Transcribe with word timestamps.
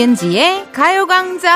이은지의 0.00 0.72
가요광장! 0.72 1.52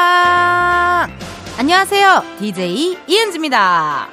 안녕하세요. 1.56 2.22
DJ 2.40 2.98
이은지입니다. 3.06 4.08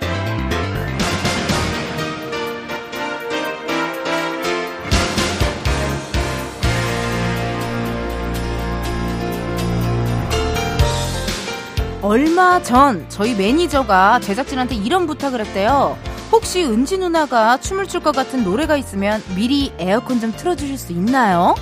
얼마 12.01 12.61
전 12.63 13.05
저희 13.09 13.35
매니저가 13.35 14.21
제작진한테 14.21 14.75
이런 14.75 15.05
부탁을 15.07 15.41
했대요. 15.41 15.97
혹시 16.31 16.63
은지 16.63 16.97
누나가 16.97 17.57
춤을 17.59 17.87
출 17.87 18.01
것 18.01 18.15
같은 18.15 18.43
노래가 18.43 18.77
있으면 18.77 19.21
미리 19.35 19.73
에어컨 19.77 20.19
좀 20.21 20.33
틀어주실 20.35 20.77
수 20.77 20.93
있나요? 20.93 21.53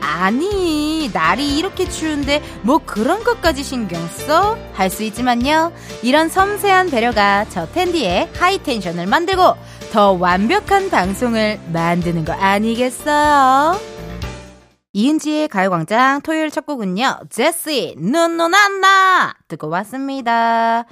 아니, 0.00 1.10
날이 1.12 1.56
이렇게 1.58 1.88
추운데 1.88 2.42
뭐 2.62 2.78
그런 2.84 3.22
것까지 3.24 3.62
신경 3.62 4.06
써? 4.08 4.56
할 4.74 4.90
수 4.90 5.02
있지만요. 5.02 5.72
이런 6.02 6.28
섬세한 6.28 6.90
배려가 6.90 7.44
저 7.50 7.66
텐디의 7.70 8.30
하이텐션을 8.38 9.06
만들고 9.06 9.54
더 9.92 10.12
완벽한 10.12 10.90
방송을 10.90 11.60
만드는 11.72 12.24
거 12.24 12.32
아니겠어요? 12.32 13.78
이은지의 14.94 15.48
가요광장 15.48 16.22
토요일 16.22 16.50
첫 16.50 16.64
곡은요. 16.66 17.18
제시, 17.30 17.94
눈 17.98 18.36
눈 18.36 18.54
안나! 18.54 19.34
듣고 19.46 19.68
왔습니다. 19.68 20.84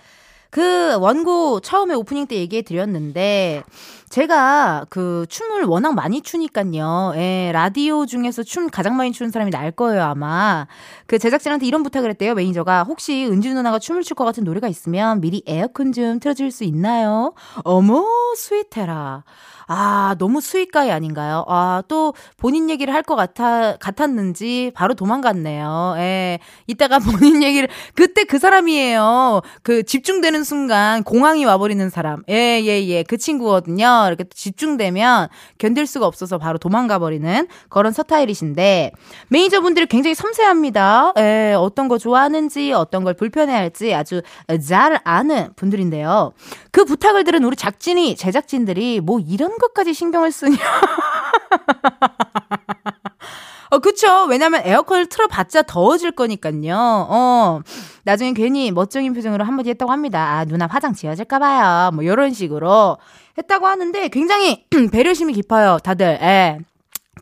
그 0.50 0.97
원고 1.00 1.61
처음에 1.61 1.94
오프닝 1.94 2.27
때 2.27 2.36
얘기해 2.36 2.62
드렸는데 2.62 3.62
제가 4.08 4.86
그 4.89 5.27
춤을 5.28 5.64
워낙 5.64 5.94
많이 5.94 6.22
추니까요. 6.22 7.12
예, 7.16 7.50
라디오 7.52 8.06
중에서 8.06 8.42
춤 8.44 8.70
가장 8.70 8.97
많이 8.97 9.12
추는 9.12 9.30
사람이 9.33 9.50
날 9.50 9.72
거예요, 9.72 10.02
아마. 10.05 10.67
그 11.06 11.19
제작진한테 11.19 11.67
이런 11.67 11.83
부탁을 11.83 12.11
했대요, 12.11 12.34
매니저가. 12.34 12.84
혹시 12.84 13.27
은지 13.27 13.52
누나가 13.52 13.78
춤을 13.78 14.02
출 14.02 14.17
것 14.17 14.24
같은 14.24 14.44
노래가 14.44 14.69
있으면 14.69 15.20
미리 15.20 15.42
에어컨 15.47 15.92
좀 15.92 16.20
틀어줄 16.20 16.50
수 16.50 16.64
있나요? 16.64 17.34
어머, 17.64 18.05
sweet해라. 18.36 19.25
아, 19.69 20.14
너무 20.19 20.41
sweet 20.41 20.72
guy 20.72 20.91
아닌가요? 20.92 21.45
아, 21.48 21.83
또 21.89 22.14
본인 22.36 22.70
얘기를 22.70 22.92
할 22.95 23.03
것 23.06 23.14
같아, 23.14 23.77
같았는지 23.77 24.73
바로 24.75 24.95
도망갔네요. 24.95 25.95
예. 25.98 26.41
이따가 26.67 26.98
본인 27.31 27.41
얘기를, 27.42 27.69
그때 27.95 28.25
그 28.25 28.39
사람이에요. 28.41 29.42
그 29.62 29.84
집중되는 29.84 30.42
순간 30.42 31.05
공황이 31.05 31.44
와버리는 31.45 31.89
사람. 31.91 32.23
예, 32.28 32.61
예, 32.64 32.84
예. 32.89 33.03
그 33.05 33.17
친구거든요. 33.17 34.05
이렇게 34.08 34.25
집중되면 34.28 35.28
견딜 35.58 35.86
수가 35.86 36.06
없어서 36.06 36.39
바로 36.39 36.58
도망가버리는 36.58 37.47
그런 37.69 37.92
서타일이신데, 37.92 38.91
매니저분들이 39.28 39.86
굉장히 39.86 40.14
섬세합니다. 40.17 41.12
예, 41.19 41.55
어떤 41.56 41.86
거 41.86 41.97
좋아하는지, 41.98 42.73
어떤 42.73 43.05
걸 43.05 43.14
불편해할지 43.14 43.95
아주 43.95 44.23
잘 44.69 44.98
아는 45.05 45.51
분들인데요. 45.55 46.33
그 46.73 46.84
부탁을 46.84 47.23
들은 47.25 47.45
우리 47.45 47.55
작진이, 47.56 48.17
제작진들이 48.17 49.01
뭐 49.01 49.20
이런 49.20 49.55
것까지 49.58 49.94
신경을 49.94 50.32
쓰냐. 50.32 50.56
어, 53.70 53.78
그쵸. 53.78 54.26
왜냐면 54.26 54.62
에어컨을 54.64 55.06
틀어봤자 55.06 55.62
더워질 55.62 56.12
거니까요. 56.12 56.76
어, 57.10 57.60
나중에 58.04 58.32
괜히 58.32 58.70
멋쟁인 58.70 59.12
표정으로 59.12 59.44
한마디 59.44 59.70
했다고 59.70 59.90
합니다. 59.90 60.38
아, 60.38 60.44
누나 60.44 60.66
화장 60.66 60.94
지워질까봐요. 60.94 61.90
뭐, 61.92 62.04
요런 62.04 62.32
식으로 62.32 62.98
했다고 63.36 63.66
하는데 63.66 64.08
굉장히 64.08 64.64
배려심이 64.92 65.33
깊어요. 65.33 65.78
다들, 65.83 66.18
예. 66.22 66.58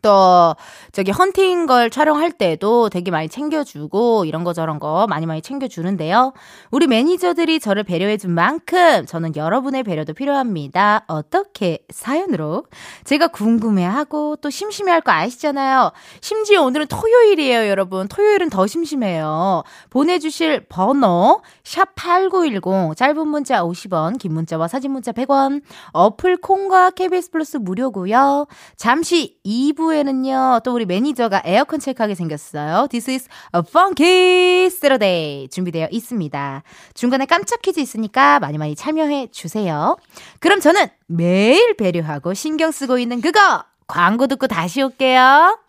또 0.05 0.55
저기 0.91 1.09
헌팅 1.09 1.65
걸 1.65 1.89
촬영할 1.89 2.31
때도 2.31 2.89
되게 2.89 3.09
많이 3.09 3.27
챙겨주고 3.27 4.25
이런 4.25 4.43
거 4.43 4.53
저런 4.53 4.77
거 4.77 5.07
많이 5.09 5.25
많이 5.25 5.41
챙겨주는데요. 5.41 6.31
우리 6.69 6.85
매니저들이 6.85 7.59
저를 7.59 7.81
배려해준 7.81 8.29
만큼 8.29 9.07
저는 9.07 9.35
여러분의 9.35 9.81
배려도 9.81 10.13
필요합니다. 10.13 11.05
어떻게 11.07 11.79
사연으로 11.89 12.65
제가 13.03 13.29
궁금해하고 13.29 14.35
또 14.35 14.51
심심해할 14.51 15.01
거 15.01 15.11
아시잖아요. 15.11 15.91
심지어 16.21 16.61
오늘은 16.61 16.85
토요일이에요, 16.85 17.67
여러분. 17.67 18.07
토요일은 18.07 18.51
더 18.51 18.67
심심해요. 18.67 19.63
보내주실 19.89 20.67
번호 20.69 21.41
샵 21.63 21.95
#8910 21.95 22.95
짧은 22.95 23.27
문자 23.27 23.63
50원, 23.63 24.19
긴 24.19 24.35
문자와 24.35 24.67
사진 24.67 24.91
문자 24.91 25.11
100원. 25.11 25.63
어플 25.93 26.37
콩과 26.37 26.91
KBS 26.91 27.31
플러스 27.31 27.57
무료고요. 27.57 28.45
잠시 28.77 29.37
2부에 29.43 29.94
후에는요, 29.95 30.59
또 30.63 30.73
우리 30.73 30.85
매니저가 30.85 31.43
에어컨 31.45 31.79
체크하게 31.79 32.15
생겼어요. 32.15 32.87
This 32.87 33.09
is 33.09 33.27
a 33.55 33.61
funky 33.67 34.65
Saturday. 34.65 35.47
준비되어 35.49 35.87
있습니다. 35.91 36.63
중간에 36.93 37.25
깜짝 37.25 37.61
퀴즈 37.61 37.79
있으니까 37.79 38.39
많이 38.39 38.57
많이 38.57 38.75
참여해 38.75 39.29
주세요. 39.31 39.97
그럼 40.39 40.59
저는 40.59 40.87
매일 41.07 41.75
배려하고 41.75 42.33
신경 42.33 42.71
쓰고 42.71 42.97
있는 42.97 43.21
그거! 43.21 43.63
광고 43.87 44.27
듣고 44.27 44.47
다시 44.47 44.81
올게요. 44.81 45.59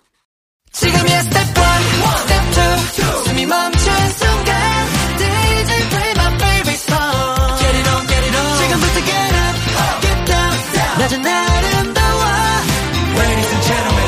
지금이야 0.73 1.23
스텝 1.23 1.37
1, 1.37 1.45
스텝 2.19 2.45
2, 3.25 3.29
숨이 3.29 3.47
멈춘 3.47 3.93
순간 4.11 4.87
DJ 5.17 5.89
play 5.89 6.11
my 6.17 6.35
favorite 6.35 6.81
song 6.81 7.57
Get 7.59 7.85
get 10.03 10.25
down 10.27 10.53
낮은 10.99 11.27
아름다워 11.27 12.23
Ladies 13.17 13.53
and 13.53 13.65
gentlemen 13.67 14.06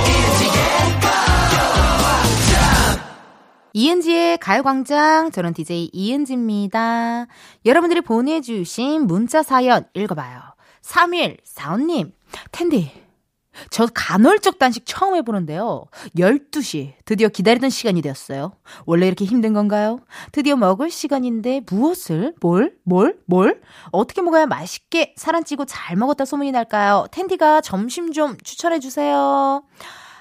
이은지의 3.78 4.38
가요광장, 4.38 5.30
저는 5.30 5.52
DJ 5.54 5.90
이은지입니다. 5.92 7.28
여러분들이 7.64 8.00
보내주신 8.00 9.06
문자 9.06 9.44
사연 9.44 9.84
읽어봐요. 9.94 10.40
3일4호님 10.82 12.10
텐디, 12.50 12.90
저 13.70 13.86
간헐적 13.86 14.58
단식 14.58 14.82
처음 14.84 15.14
해보는데요. 15.14 15.84
12시, 16.16 16.94
드디어 17.04 17.28
기다리던 17.28 17.70
시간이 17.70 18.02
되었어요. 18.02 18.50
원래 18.84 19.06
이렇게 19.06 19.24
힘든 19.24 19.52
건가요? 19.52 20.00
드디어 20.32 20.56
먹을 20.56 20.90
시간인데 20.90 21.60
무엇을? 21.70 22.34
뭘? 22.40 22.74
뭘? 22.82 23.16
뭘? 23.26 23.60
어떻게 23.92 24.22
먹어야 24.22 24.46
맛있게 24.46 25.14
살 25.16 25.36
안 25.36 25.44
찌고 25.44 25.66
잘 25.66 25.94
먹었다 25.94 26.24
소문이 26.24 26.50
날까요? 26.50 27.06
텐디가 27.12 27.60
점심 27.60 28.10
좀 28.10 28.36
추천해주세요. 28.42 29.62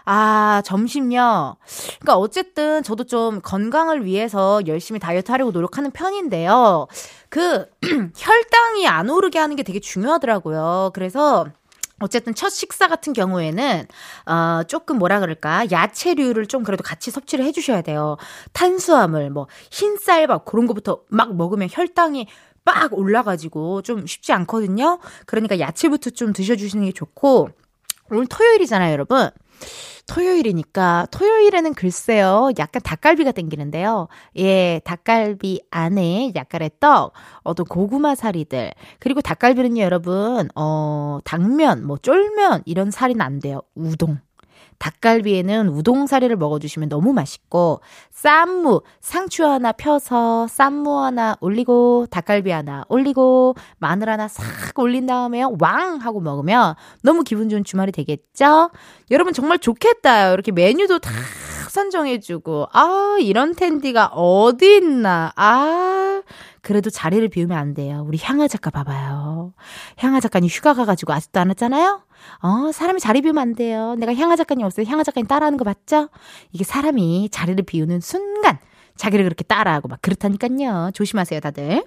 아, 0.10 0.62
점심요. 0.64 1.58
그러니까 2.00 2.16
어쨌든 2.18 2.82
저도 2.82 3.04
좀 3.04 3.42
건강을 3.42 4.06
위해서 4.06 4.62
열심히 4.66 5.02
다이어트 5.02 5.30
하려고 5.32 5.52
노력하는 5.52 5.92
편인데요. 5.92 6.88
그 7.28 7.66
혈당이 8.16 8.88
안 8.88 9.10
오르게 9.10 9.38
하는 9.38 9.58
게 9.58 9.64
되게 9.64 9.82
중요하더라고요. 9.82 10.92
그래서 10.94 11.48
어쨌든 12.00 12.34
첫 12.36 12.48
식사 12.48 12.88
같은 12.88 13.12
경우에는 13.12 13.86
어 14.28 14.62
조금 14.70 14.98
뭐라 14.98 15.20
그럴까 15.20 15.72
야채류를 15.72 16.46
좀 16.46 16.64
그래도 16.64 16.84
같이 16.84 17.12
섭취를 17.12 17.44
해주셔야 17.44 17.82
돼요. 17.82 18.16
탄수화물 18.54 19.30
뭐 19.30 19.48
흰쌀밥 19.72 20.46
그런 20.46 20.68
거부터 20.68 21.02
막 21.10 21.36
먹으면 21.36 21.68
혈당이 21.70 22.28
빡 22.64 22.94
올라가지고 22.94 23.82
좀 23.82 24.08
쉽지 24.08 24.32
않거든요. 24.32 25.00
그러니까 25.26 25.60
야채부터 25.60 26.12
좀 26.12 26.32
드셔주시는 26.32 26.86
게 26.86 26.92
좋고 26.94 27.50
오늘 28.10 28.26
토요일이잖아요, 28.28 28.94
여러분. 28.94 29.30
토요일이니까 30.08 31.08
토요일에는 31.12 31.74
글쎄요 31.74 32.52
약간 32.58 32.82
닭갈비가 32.82 33.32
땡기는데요. 33.32 34.08
예, 34.38 34.80
닭갈비 34.86 35.62
안에 35.70 36.32
약간의 36.36 36.72
떡, 36.80 37.14
어떤 37.44 37.66
고구마 37.66 38.16
사리들 38.16 38.72
그리고 39.00 39.22
닭갈비는요 39.22 39.82
여러분 39.82 40.48
어 40.56 41.20
당면, 41.24 41.86
뭐 41.86 41.98
쫄면 41.98 42.64
이런 42.66 42.92
살이는 42.92 43.22
안 43.22 43.40
돼요. 43.40 43.62
우동. 43.76 44.20
닭갈비에는 44.80 45.70
우동 45.70 46.08
사리를 46.08 46.36
먹어주시면 46.36 46.90
너무 46.90 47.14
맛있고 47.14 47.82
쌈무 48.12 48.82
상추 49.02 49.46
하나 49.46 49.72
펴서 49.72 50.48
쌈무 50.48 51.00
하나 51.00 51.36
올리고 51.42 52.08
닭갈비 52.10 52.52
하나 52.52 52.84
올리고 52.90 53.56
마늘 53.80 54.10
하나 54.10 54.28
싹 54.28 54.78
올린 54.80 55.06
다음에 55.06 55.44
왕 55.60 55.98
하고 55.98 56.20
먹으면 56.20 56.76
너무 57.04 57.24
기분 57.24 57.50
좋은 57.50 57.64
주말이 57.64 57.92
되겠죠? 57.92 58.70
여러분 59.12 59.34
정말 59.34 59.60
좋겠다. 59.60 60.32
이렇게 60.32 60.52
메뉴도 60.52 61.00
다 61.00 61.12
선정해주고 61.70 62.68
아 62.72 63.18
이런 63.20 63.54
텐디가 63.56 64.08
어디 64.08 64.78
있나 64.78 65.32
아 65.36 66.22
그래도 66.62 66.90
자리를 66.90 67.28
비우면 67.30 67.58
안 67.58 67.74
돼요. 67.74 68.04
우리 68.08 68.18
향아 68.22 68.48
작가 68.48 68.70
봐봐요. 68.70 69.54
향아 69.98 70.20
작가님 70.20 70.50
휴가 70.50 70.74
가가지고 70.74 71.14
아직도 71.14 71.40
안 71.40 71.50
왔잖아요? 71.50 72.02
어, 72.42 72.72
사람이 72.72 73.00
자리 73.00 73.22
비우면 73.22 73.42
안 73.42 73.56
돼요. 73.56 73.96
내가 73.96 74.14
향아 74.14 74.36
작가님 74.36 74.66
없어요. 74.66 74.86
향아 74.86 75.04
작가님 75.04 75.28
따라하는 75.28 75.58
거 75.58 75.64
맞죠? 75.64 76.10
이게 76.52 76.64
사람이 76.64 77.30
자리를 77.32 77.64
비우는 77.66 78.02
순간 78.02 78.58
자기를 78.96 79.24
그렇게 79.26 79.44
따라하고 79.44 79.88
막 79.88 80.02
그렇다니까요. 80.02 80.92
조심하세요, 80.94 81.40
다들. 81.40 81.86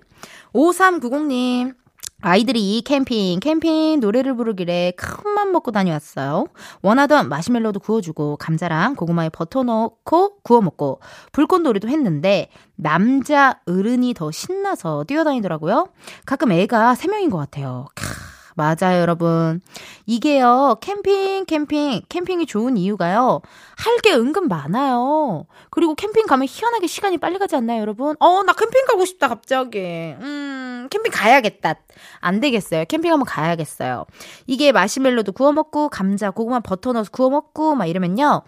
5390님. 0.54 1.74
아이들이 2.22 2.82
캠핑, 2.82 3.40
캠핑 3.40 4.00
노래를 4.00 4.36
부르길래 4.36 4.92
큰맘 4.96 5.52
먹고 5.52 5.70
다녀왔어요. 5.72 6.46
원하던 6.82 7.28
마시멜로도 7.28 7.80
구워주고 7.80 8.36
감자랑 8.36 8.94
고구마에 8.94 9.30
버터 9.30 9.62
넣고 9.62 10.40
구워 10.42 10.60
먹고 10.60 11.00
불꽃놀이도 11.32 11.88
했는데 11.88 12.48
남자 12.76 13.60
어른이 13.66 14.14
더 14.14 14.30
신나서 14.30 15.04
뛰어다니더라고요. 15.04 15.88
가끔 16.26 16.52
애가 16.52 16.94
3명인 16.94 17.30
것 17.30 17.38
같아요. 17.38 17.86
캬. 17.94 18.09
맞아요, 18.56 19.00
여러분. 19.00 19.60
이게요, 20.06 20.78
캠핑, 20.80 21.44
캠핑, 21.46 22.02
캠핑이 22.08 22.46
좋은 22.46 22.76
이유가요, 22.76 23.40
할 23.76 24.00
게 24.00 24.12
은근 24.14 24.48
많아요. 24.48 25.46
그리고 25.70 25.94
캠핑 25.94 26.26
가면 26.26 26.46
희한하게 26.48 26.86
시간이 26.86 27.18
빨리 27.18 27.38
가지 27.38 27.54
않나요, 27.56 27.80
여러분? 27.80 28.16
어, 28.18 28.42
나 28.42 28.52
캠핑 28.52 28.86
가고 28.86 29.04
싶다, 29.04 29.28
갑자기. 29.28 29.78
음, 29.78 30.88
캠핑 30.90 31.12
가야겠다. 31.12 31.74
안 32.20 32.40
되겠어요. 32.40 32.84
캠핑 32.86 33.12
한번 33.12 33.26
가야겠어요. 33.26 34.06
이게 34.46 34.72
마시멜로도 34.72 35.32
구워 35.32 35.52
먹고, 35.52 35.88
감자, 35.90 36.30
고구마, 36.30 36.60
버터 36.60 36.92
넣어서 36.92 37.10
구워 37.10 37.30
먹고, 37.30 37.74
막 37.74 37.86
이러면요. 37.86 38.42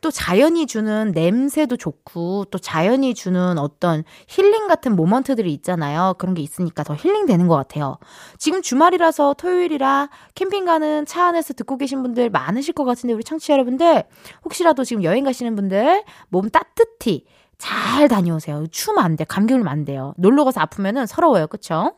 또 0.00 0.10
자연이 0.10 0.66
주는 0.66 1.12
냄새도 1.14 1.76
좋고 1.76 2.46
또 2.50 2.58
자연이 2.58 3.12
주는 3.14 3.58
어떤 3.58 4.04
힐링 4.28 4.68
같은 4.68 4.96
moment들이 4.96 5.52
있잖아요. 5.54 6.14
그런 6.18 6.34
게 6.34 6.42
있으니까 6.42 6.84
더 6.84 6.94
힐링 6.94 7.26
되는 7.26 7.48
것 7.48 7.56
같아요. 7.56 7.98
지금 8.38 8.62
주말이라서 8.62 9.34
토요일이라 9.34 10.08
캠핑 10.34 10.64
가는 10.64 11.04
차 11.06 11.26
안에서 11.26 11.54
듣고 11.54 11.76
계신 11.76 12.02
분들 12.02 12.30
많으실 12.30 12.74
것 12.74 12.84
같은데 12.84 13.14
우리 13.14 13.24
청취자 13.24 13.54
여러분들 13.54 14.04
혹시라도 14.44 14.84
지금 14.84 15.02
여행 15.04 15.24
가시는 15.24 15.56
분들 15.56 16.04
몸 16.28 16.48
따뜻히 16.50 17.24
잘 17.58 18.08
다녀오세요. 18.08 18.64
추우면 18.70 19.04
안 19.04 19.16
돼. 19.16 19.24
감기 19.24 19.52
걸리면 19.52 19.70
안 19.70 19.84
돼요. 19.84 20.14
놀러 20.16 20.44
가서 20.44 20.60
아프면은 20.60 21.06
서러워요. 21.06 21.46
그쵸? 21.46 21.92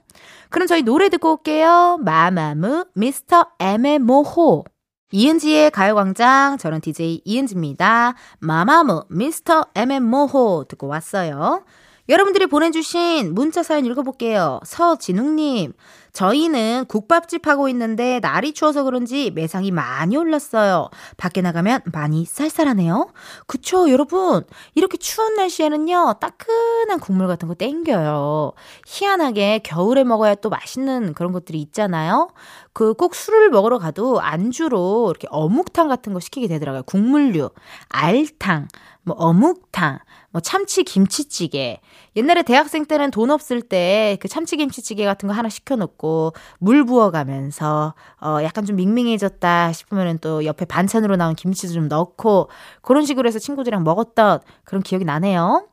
그럼 0.51 0.67
저희 0.67 0.83
노래 0.83 1.09
듣고 1.09 1.35
올게요. 1.35 1.99
마마무 2.01 2.87
미스터 2.95 3.47
에메모호 3.61 4.65
이은지의 5.13 5.71
가요광장, 5.71 6.57
저는 6.57 6.81
DJ 6.81 7.21
이은지입니다. 7.27 8.15
마마무, 8.39 9.05
미스터 9.11 9.67
MM모호 9.75 10.65
듣고 10.69 10.87
왔어요. 10.87 11.65
여러분들이 12.09 12.47
보내주신 12.47 13.35
문자 13.35 13.63
사연 13.63 13.87
읽어볼게요. 13.87 14.59
서진웅님, 14.65 15.73
저희는 16.13 16.87
국밥집 16.89 17.47
하고 17.47 17.69
있는데 17.69 18.19
날이 18.21 18.53
추워서 18.53 18.83
그런지 18.83 19.31
매상이 19.31 19.71
많이 19.71 20.17
올랐어요. 20.17 20.91
밖에 21.17 21.41
나가면 21.43 21.83
많이 21.93 22.25
쌀쌀하네요. 22.25 23.09
그쵸, 23.47 23.89
여러분. 23.89 24.45
이렇게 24.75 24.99
추운 24.99 25.37
날씨에는요, 25.37 26.15
따끈한 26.21 26.99
국물 27.01 27.29
같은 27.29 27.47
거 27.49 27.55
땡겨요. 27.55 28.53
희한하게 28.87 29.61
겨울에 29.61 30.03
먹어야 30.05 30.35
또 30.35 30.51
맛있는 30.51 31.15
그런 31.15 31.33
것들이 31.33 31.61
있잖아요. 31.61 32.31
그 32.73 32.95
꼭 32.95 33.15
술을 33.15 33.51
먹으러 33.51 33.79
가도 33.79 34.21
안주로 34.21 35.09
이렇게 35.11 35.27
어묵탕 35.31 35.89
같은 35.89 36.13
거 36.13 36.21
시키게 36.21 36.47
되더라고요. 36.49 36.83
국물류, 36.85 37.51
알탕, 37.89 38.69
뭐 39.03 39.17
어묵탕, 39.17 39.99
뭐 40.33 40.41
참치 40.41 40.83
김치찌개. 40.83 41.81
옛날에 42.17 42.43
대학생 42.43 42.85
때는 42.85 43.11
돈 43.11 43.31
없을 43.31 43.63
때 43.63 44.17
그 44.21 44.29
참치 44.29 44.57
김치찌개 44.57 45.05
같은 45.05 45.27
거 45.29 45.35
하나 45.35 45.49
시켜놓고 45.49 46.33
물 46.59 46.85
부어가면서 46.85 47.95
어 48.23 48.39
약간 48.43 48.65
좀 48.65 48.77
밍밍해졌다 48.77 49.73
싶으면은 49.73 50.19
또 50.21 50.45
옆에 50.45 50.65
반찬으로 50.65 51.17
나온 51.17 51.35
김치도 51.35 51.73
좀 51.73 51.89
넣고 51.89 52.49
그런 52.83 53.05
식으로 53.05 53.27
해서 53.27 53.39
친구들이랑 53.39 53.85
먹었던 53.85 54.41
그런 54.65 54.83
기억이 54.83 55.05
나네요. 55.05 55.67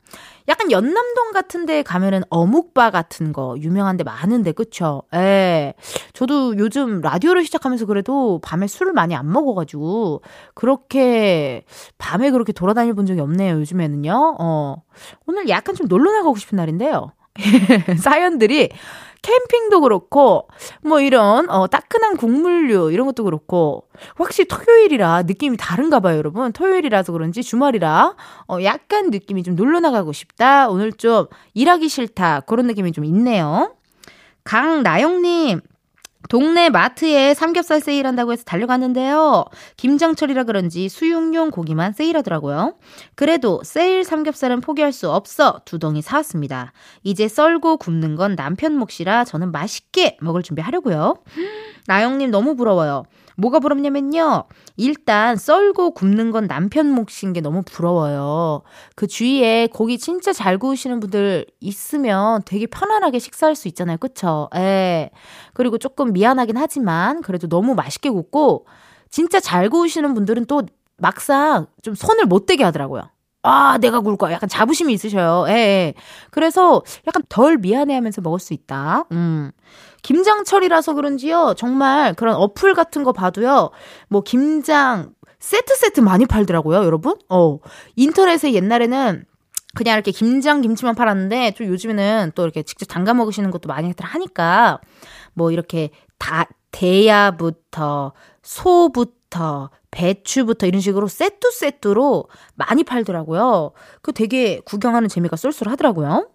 약간 0.47 0.71
연남동 0.71 1.31
같은 1.33 1.65
데 1.67 1.83
가면은 1.83 2.23
어묵바 2.31 2.89
같은 2.89 3.31
거 3.33 3.55
유명한 3.59 3.97
데 3.97 4.03
많은데 4.03 4.51
그쵸? 4.51 5.03
예. 5.13 5.75
저도 6.13 6.57
요즘 6.57 7.01
라디오를 7.01 7.45
시작하면서 7.45 7.85
그래도 7.85 8.39
밤에 8.43 8.65
술을 8.65 8.93
많이 8.93 9.15
안 9.15 9.31
먹어가지고 9.31 10.23
그렇게 10.55 11.63
밤에 11.99 12.31
그렇게 12.31 12.51
돌아다닐 12.51 12.95
본 12.95 13.05
적이 13.05 13.21
없네요 13.21 13.55
요즘에는요. 13.59 14.37
어. 14.39 14.77
오늘 15.25 15.49
약간 15.49 15.75
좀 15.75 15.87
놀러 15.87 16.11
나가고 16.11 16.35
싶은 16.37 16.55
날인데요. 16.55 17.11
사연들이 17.99 18.69
캠핑도 19.21 19.81
그렇고 19.81 20.47
뭐 20.81 21.01
이런 21.01 21.49
어 21.49 21.67
따끈한 21.67 22.17
국물류 22.17 22.91
이런 22.91 23.05
것도 23.05 23.23
그렇고 23.23 23.87
확실히 24.15 24.47
토요일이라 24.47 25.23
느낌이 25.23 25.57
다른가 25.57 25.99
봐요, 25.99 26.17
여러분. 26.17 26.51
토요일이라서 26.53 27.11
그런지 27.11 27.43
주말이라 27.43 28.15
어 28.47 28.57
약간 28.63 29.09
느낌이 29.09 29.43
좀 29.43 29.55
놀러 29.55 29.79
나가고 29.79 30.13
싶다. 30.13 30.69
오늘 30.69 30.93
좀 30.93 31.27
일하기 31.53 31.89
싫다. 31.89 32.41
그런 32.41 32.67
느낌이 32.67 32.91
좀 32.91 33.03
있네요. 33.05 33.75
강나영 34.43 35.21
님 35.21 35.61
동네 36.27 36.69
마트에 36.69 37.33
삼겹살 37.33 37.79
세일한다고 37.79 38.33
해서 38.33 38.43
달려갔는데요. 38.43 39.45
김장철이라 39.77 40.43
그런지 40.43 40.89
수육용 40.89 41.49
고기만 41.49 41.93
세일하더라고요. 41.93 42.75
그래도 43.15 43.61
세일 43.63 44.03
삼겹살은 44.03 44.59
포기할 44.59 44.91
수 44.91 45.09
없어 45.09 45.61
두 45.63 45.79
덩이 45.79 46.01
사왔습니다. 46.01 46.73
이제 47.03 47.27
썰고 47.29 47.77
굽는 47.77 48.15
건 48.15 48.35
남편 48.35 48.75
몫이라 48.75 49.23
저는 49.23 49.51
맛있게 49.51 50.17
먹을 50.19 50.43
준비하려고요. 50.43 51.15
나영님 51.87 52.31
너무 52.31 52.55
부러워요. 52.55 53.05
뭐가 53.39 53.59
부럽냐면요. 53.59 54.43
일단 54.77 55.35
썰고 55.35 55.91
굽는 55.91 56.31
건 56.31 56.47
남편 56.47 56.87
몫인 56.91 57.33
게 57.33 57.41
너무 57.41 57.63
부러워요. 57.63 58.61
그 58.95 59.07
주위에 59.07 59.67
고기 59.71 59.97
진짜 59.97 60.33
잘 60.33 60.57
구우시는 60.57 60.99
분들 60.99 61.45
있으면 61.59 62.41
되게 62.45 62.67
편안하게 62.67 63.19
식사할 63.19 63.55
수 63.55 63.67
있잖아요. 63.69 63.97
그쵸? 63.97 64.49
예. 64.55 65.09
그리고 65.53 65.77
조금 65.77 66.13
미안하긴 66.13 66.57
하지만 66.57 67.21
그래도 67.21 67.47
너무 67.47 67.75
맛있게 67.75 68.09
굽고 68.09 68.65
진짜 69.09 69.39
잘 69.39 69.69
구우시는 69.69 70.13
분들은 70.13 70.45
또 70.45 70.63
막상 70.97 71.67
좀 71.81 71.95
손을 71.95 72.25
못 72.25 72.45
대게 72.45 72.63
하더라고요. 72.63 73.03
아, 73.41 73.77
내가 73.77 74.01
구울 74.01 74.17
거야. 74.17 74.33
약간 74.33 74.49
자부심이 74.49 74.93
있으셔요. 74.93 75.45
예, 75.47 75.53
예. 75.53 75.93
그래서 76.31 76.81
약간 77.07 77.23
덜 77.29 77.57
미안해 77.57 77.93
하면서 77.93 78.21
먹을 78.21 78.39
수 78.39 78.53
있다. 78.53 79.05
음. 79.11 79.51
김장철이라서 80.01 80.93
그런지요. 80.93 81.53
정말 81.57 82.13
그런 82.13 82.35
어플 82.35 82.73
같은 82.73 83.03
거 83.03 83.13
봐도요. 83.13 83.71
뭐 84.09 84.21
김장 84.21 85.13
세트 85.39 85.75
세트 85.75 86.01
많이 86.01 86.25
팔더라고요, 86.25 86.83
여러분. 86.83 87.15
어. 87.29 87.59
인터넷에 87.95 88.53
옛날에는 88.53 89.23
그냥 89.75 89.93
이렇게 89.93 90.11
김장 90.11 90.61
김치만 90.61 90.95
팔았는데 90.95 91.51
좀 91.51 91.67
요즘에는 91.67 92.31
또 92.35 92.43
이렇게 92.43 92.63
직접 92.63 92.85
담가 92.87 93.13
먹으시는 93.13 93.51
것도 93.51 93.67
많이 93.67 93.93
하니까 93.97 94.79
뭐 95.33 95.51
이렇게 95.51 95.91
다 96.17 96.45
대야부터 96.71 98.13
소부터 98.41 99.18
배추부터 99.91 100.67
이런 100.67 100.81
식으로 100.81 101.07
세트 101.07 101.51
세트로 101.51 102.25
많이 102.55 102.83
팔더라고요. 102.83 103.71
그 104.01 104.13
되게 104.13 104.59
구경하는 104.61 105.09
재미가 105.09 105.35
쏠쏠하더라고요. 105.35 106.29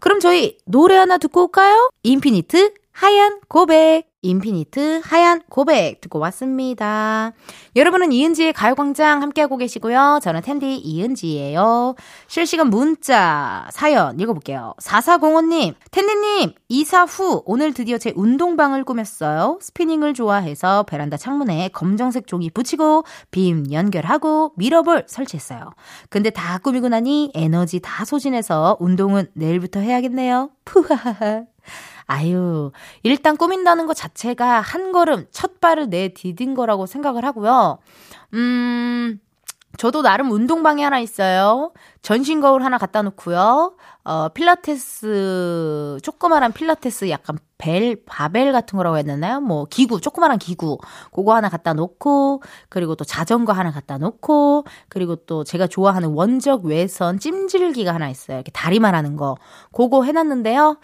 그럼 0.00 0.20
저희 0.20 0.58
노래 0.64 0.96
하나 0.96 1.18
듣고 1.18 1.42
올까요? 1.42 1.90
인피니트 2.02 2.74
하얀 2.92 3.40
고백. 3.48 4.08
인피니트 4.26 5.02
하얀 5.04 5.40
고백 5.48 6.00
듣고 6.00 6.18
왔습니다. 6.18 7.32
여러분은 7.74 8.12
이은지의 8.12 8.52
가요광장 8.52 9.22
함께하고 9.22 9.56
계시고요. 9.56 10.20
저는 10.22 10.42
텐디 10.42 10.76
이은지예요. 10.76 11.94
실시간 12.26 12.68
문자 12.68 13.68
사연 13.70 14.18
읽어볼게요. 14.18 14.74
4405님, 14.80 15.74
텐디님, 15.90 16.52
이사 16.68 17.04
후 17.04 17.42
오늘 17.46 17.72
드디어 17.72 17.98
제 17.98 18.12
운동방을 18.16 18.84
꾸몄어요. 18.84 19.58
스피닝을 19.60 20.14
좋아해서 20.14 20.82
베란다 20.84 21.16
창문에 21.16 21.68
검정색 21.68 22.26
종이 22.26 22.50
붙이고 22.50 23.04
빔 23.30 23.72
연결하고 23.72 24.52
미러볼 24.56 25.04
설치했어요. 25.06 25.72
근데 26.10 26.30
다 26.30 26.58
꾸미고 26.58 26.88
나니 26.88 27.30
에너지 27.34 27.80
다 27.80 28.04
소진해서 28.04 28.76
운동은 28.80 29.28
내일부터 29.34 29.80
해야겠네요. 29.80 30.50
푸하하하. 30.64 31.44
아유, 32.06 32.70
일단 33.02 33.36
꾸민다는 33.36 33.86
것 33.86 33.94
자체가 33.94 34.60
한 34.60 34.92
걸음 34.92 35.26
첫 35.30 35.60
발을 35.60 35.90
내 35.90 36.08
디딘 36.08 36.54
거라고 36.54 36.86
생각을 36.86 37.24
하고요. 37.24 37.78
음, 38.34 39.18
저도 39.76 40.02
나름 40.02 40.30
운동방이 40.30 40.82
하나 40.82 41.00
있어요. 41.00 41.72
전신 42.02 42.40
거울 42.40 42.62
하나 42.62 42.78
갖다 42.78 43.02
놓고요. 43.02 43.76
어, 44.06 44.28
필라테스, 44.28 45.98
조그만한 46.00 46.52
필라테스 46.52 47.10
약간 47.10 47.38
벨, 47.58 47.96
바벨 48.06 48.52
같은 48.52 48.76
거라고 48.76 49.02
되나요? 49.02 49.40
뭐, 49.40 49.64
기구, 49.68 50.00
조그만한 50.00 50.38
기구. 50.38 50.78
그거 51.12 51.34
하나 51.34 51.48
갖다 51.48 51.72
놓고, 51.72 52.40
그리고 52.68 52.94
또 52.94 53.04
자전거 53.04 53.52
하나 53.52 53.72
갖다 53.72 53.98
놓고, 53.98 54.64
그리고 54.88 55.16
또 55.16 55.42
제가 55.42 55.66
좋아하는 55.66 56.10
원적 56.10 56.64
외선 56.66 57.18
찜질기가 57.18 57.92
하나 57.92 58.08
있어요. 58.08 58.36
이렇게 58.36 58.52
다리만 58.52 58.94
하는 58.94 59.16
거. 59.16 59.34
그거 59.72 60.04
해놨는데요. 60.04 60.76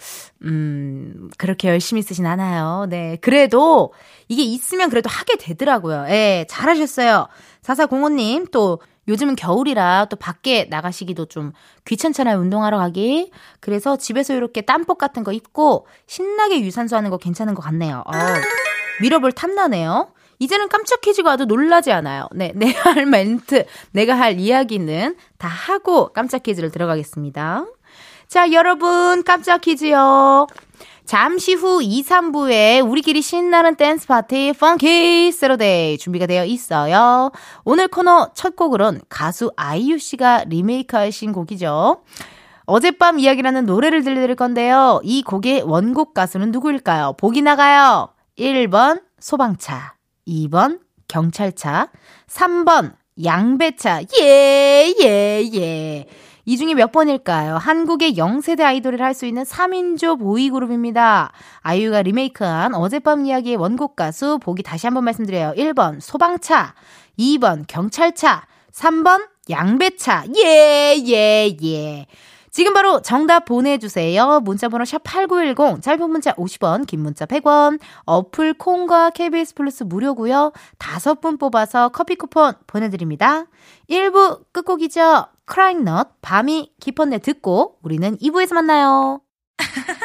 음, 0.42 1.30
그렇게 1.38 1.68
열심히 1.68 2.02
쓰진 2.02 2.26
않아요. 2.26 2.86
네. 2.88 3.18
그래도, 3.20 3.92
이게 4.26 4.42
있으면 4.42 4.90
그래도 4.90 5.08
하게 5.08 5.36
되더라고요. 5.36 6.06
예, 6.08 6.44
잘하셨어요. 6.48 7.28
4405님, 7.62 8.50
또, 8.50 8.80
요즘은 9.08 9.36
겨울이라 9.36 10.06
또 10.10 10.16
밖에 10.16 10.66
나가시기도 10.70 11.26
좀 11.26 11.52
귀찮잖아요. 11.84 12.38
운동하러 12.38 12.78
가기. 12.78 13.30
그래서 13.60 13.96
집에서 13.96 14.34
이렇게 14.34 14.60
땀복 14.60 14.98
같은 14.98 15.24
거 15.24 15.32
입고 15.32 15.86
신나게 16.06 16.60
유산소 16.60 16.96
하는 16.96 17.10
거 17.10 17.18
괜찮은 17.18 17.54
것 17.54 17.62
같네요. 17.62 18.04
어, 18.06 18.12
mirror 19.00 19.19
ball 19.19 19.32
탐나네요. 19.32 20.12
이제는 20.38 20.68
깜짝 20.68 21.00
퀴즈가 21.00 21.30
와도 21.30 21.44
놀라지 21.44 21.92
않아요. 21.92 22.28
네, 22.32 22.52
내가 22.56 22.92
할 22.92 23.06
멘트, 23.06 23.64
내가 23.92 24.18
할 24.18 24.38
이야기는 24.40 25.16
다 25.38 25.48
하고 25.48 26.12
깜짝 26.12 26.42
퀴즈를 26.42 26.70
들어가겠습니다. 26.70 27.66
자, 28.28 28.50
여러분, 28.52 29.22
깜짝 29.24 29.60
퀴즈요. 29.60 30.46
잠시 31.04 31.54
후 31.54 31.82
2, 31.82 32.02
3부에 32.04 32.88
우리끼리 32.88 33.22
신나는 33.22 33.74
댄스 33.76 34.06
파티 34.06 34.52
Funky 34.58 35.32
Saturday 35.32 35.98
준비가 35.98 36.26
되어 36.26 36.44
있어요. 36.44 37.30
오늘 37.64 37.88
코너 37.88 38.30
첫 38.34 38.56
곡으론 38.56 39.00
가수 39.08 39.50
아이유 39.56 39.98
씨가 39.98 40.44
리메이크하신 40.48 41.32
곡이죠. 41.32 42.02
어젯밤 42.64 43.18
이야기라는 43.18 43.66
노래를 43.66 44.04
들려드릴 44.04 44.36
건데요. 44.36 45.00
이 45.02 45.22
곡의 45.22 45.62
원곡 45.62 46.14
가수는 46.14 46.52
누구일까요? 46.52 47.14
보기 47.18 47.42
나가요. 47.42 48.08
1번 48.38 49.02
소방차, 49.18 49.94
2번 50.26 50.80
경찰차, 51.08 51.88
3번 52.28 52.94
양배차. 53.22 54.02
예, 54.20 54.94
예, 55.02 55.50
예. 55.52 56.06
이 56.44 56.56
중에 56.56 56.74
몇 56.74 56.90
번일까요? 56.92 57.56
한국의 57.56 58.14
0세대 58.16 58.62
아이돌을 58.62 59.00
할 59.00 59.14
수 59.14 59.26
있는 59.26 59.42
3인조 59.44 60.18
보이그룹입니다. 60.18 61.32
아이유가 61.60 62.02
리메이크한 62.02 62.74
어젯밤 62.74 63.26
이야기의 63.26 63.56
원곡 63.56 63.94
가수 63.94 64.38
보기 64.40 64.62
다시 64.62 64.86
한번 64.86 65.04
말씀드려요. 65.04 65.52
1번 65.56 66.00
소방차, 66.00 66.74
2번 67.18 67.64
경찰차, 67.68 68.46
3번 68.72 69.28
양배차. 69.50 70.24
예, 70.36 70.96
예, 71.06 71.56
예. 71.62 72.06
지금 72.52 72.74
바로 72.74 73.00
정답 73.00 73.46
보내주세요. 73.46 74.40
문자번호 74.40 74.84
샵8910, 74.84 75.80
짧은 75.82 76.10
문자 76.10 76.34
50원, 76.34 76.86
긴 76.86 77.00
문자 77.00 77.24
100원, 77.24 77.80
어플 78.04 78.54
콩과 78.54 79.10
KBS 79.10 79.54
플러스 79.54 79.84
무료고요 79.84 80.52
다섯 80.78 81.22
분 81.22 81.38
뽑아서 81.38 81.88
커피 81.88 82.14
쿠폰 82.14 82.54
보내드립니다. 82.66 83.46
1부 83.88 84.52
끝곡이죠. 84.52 85.28
크라잉넛, 85.46 86.20
밤이 86.20 86.74
깊었네 86.78 87.18
듣고 87.18 87.78
우리는 87.82 88.18
2부에서 88.18 88.52
만나요. 88.52 89.22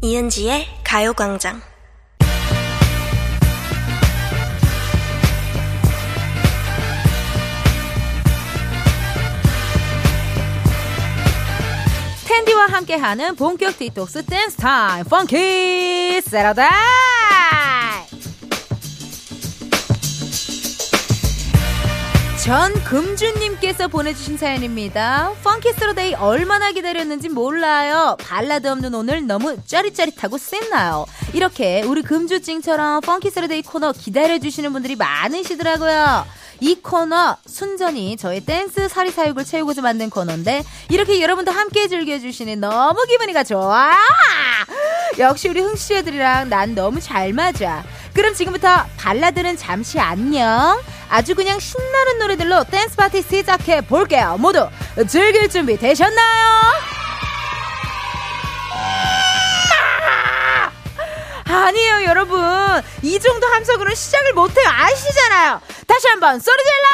이은지의 0.00 0.64
가요광장. 0.84 1.60
텐디와 12.26 12.66
함께하는 12.66 13.34
본격 13.34 13.76
디톡스 13.76 14.24
댄스 14.26 14.56
타임 14.58 15.04
Funky 15.04 16.20
Saturday 16.20 16.68
전금주님께서 22.48 23.88
보내주신 23.88 24.38
사연입니다. 24.38 25.32
Funky 25.44 25.71
Saturday 25.71 26.14
얼마나 26.14 26.72
기다렸는지 26.72 27.28
몰라요. 27.28 28.16
발라드 28.22 28.66
없는 28.68 28.94
오늘 28.94 29.26
너무 29.26 29.58
짜릿짜릿하고 29.66 30.38
씬나요? 30.38 31.04
이렇게 31.34 31.82
우리 31.82 32.00
금주찡처럼 32.00 33.02
Funky 33.02 33.24
Saturday 33.24 33.60
코너 33.60 33.92
기다려주시는 33.92 34.72
분들이 34.72 34.96
많으시더라고요. 34.96 36.24
이 36.60 36.76
코너 36.76 37.36
순전히 37.44 38.16
저의 38.16 38.40
댄스 38.40 38.88
사리사욕을 38.88 39.44
채우고자 39.44 39.82
만든 39.82 40.08
코너인데 40.08 40.64
이렇게 40.88 41.20
여러분도 41.20 41.52
함께 41.52 41.86
즐겨주시니 41.86 42.56
너무 42.56 43.04
기분이가 43.06 43.44
좋아 43.44 43.92
역시 45.18 45.48
우리 45.48 45.60
흥씨 45.60 45.96
애들이랑 45.96 46.48
난 46.48 46.74
너무 46.74 47.00
잘 47.00 47.32
맞아 47.32 47.84
그럼 48.12 48.34
지금부터 48.34 48.86
발라드는 48.96 49.56
잠시 49.56 50.00
안녕 50.00 50.80
아주 51.08 51.34
그냥 51.34 51.58
신나는 51.58 52.18
노래들로 52.18 52.64
댄스 52.64 52.96
파티 52.96 53.22
시작해 53.22 53.80
볼게요 53.80 54.36
모두 54.38 54.68
즐길 55.08 55.48
준비 55.48 55.76
되셨나요? 55.76 56.58
아니에요, 61.50 62.04
여러분. 62.04 62.38
이 63.02 63.18
정도 63.18 63.46
함성으로 63.46 63.94
시작을 63.94 64.34
못해요. 64.34 64.68
아시잖아요. 64.68 65.60
다시 65.86 66.08
한번 66.08 66.38
소리 66.38 66.56
질러! 66.62 66.88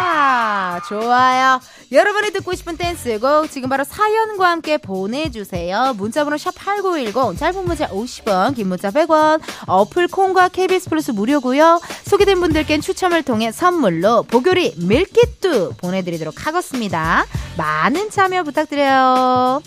아, 0.00 0.80
좋아요. 0.88 1.60
여러분이 1.94 2.32
듣고 2.32 2.56
싶은 2.56 2.76
댄스곡 2.76 3.52
지금 3.52 3.68
바로 3.68 3.84
사연과 3.84 4.50
함께 4.50 4.78
보내주세요. 4.78 5.94
문자번호 5.96 6.36
샵 6.36 6.52
8910 6.56 7.38
짧은 7.38 7.64
문자 7.64 7.86
50원 7.88 8.56
긴 8.56 8.68
문자 8.68 8.90
100원 8.90 9.40
어플 9.68 10.08
콩과 10.08 10.48
KBS 10.48 10.90
플러스 10.90 11.12
무료고요. 11.12 11.80
소개된 12.04 12.40
분들께는 12.40 12.80
추첨을 12.80 13.22
통해 13.22 13.52
선물로 13.52 14.24
보교리 14.24 14.74
밀키트 14.76 15.76
보내드리도록 15.76 16.44
하겠습니다. 16.44 17.26
많은 17.56 18.10
참여 18.10 18.42
부탁드려요. 18.42 19.62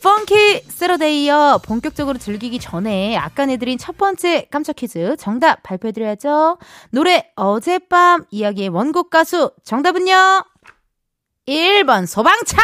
펑키 0.00 0.64
세러데이어 0.68 1.60
본격적으로 1.64 2.18
즐기기 2.18 2.60
전에 2.60 3.16
아까 3.16 3.46
내드린 3.46 3.78
첫 3.78 3.96
번째 3.96 4.46
깜짝 4.50 4.76
퀴즈 4.76 5.16
정답 5.18 5.62
발표해드려야죠. 5.64 6.58
노래 6.90 7.30
어젯밤 7.34 8.26
이야기의 8.30 8.68
원곡 8.68 9.10
가수 9.10 9.50
정답은요? 9.64 10.53
1번 11.46 12.06
소방차! 12.06 12.56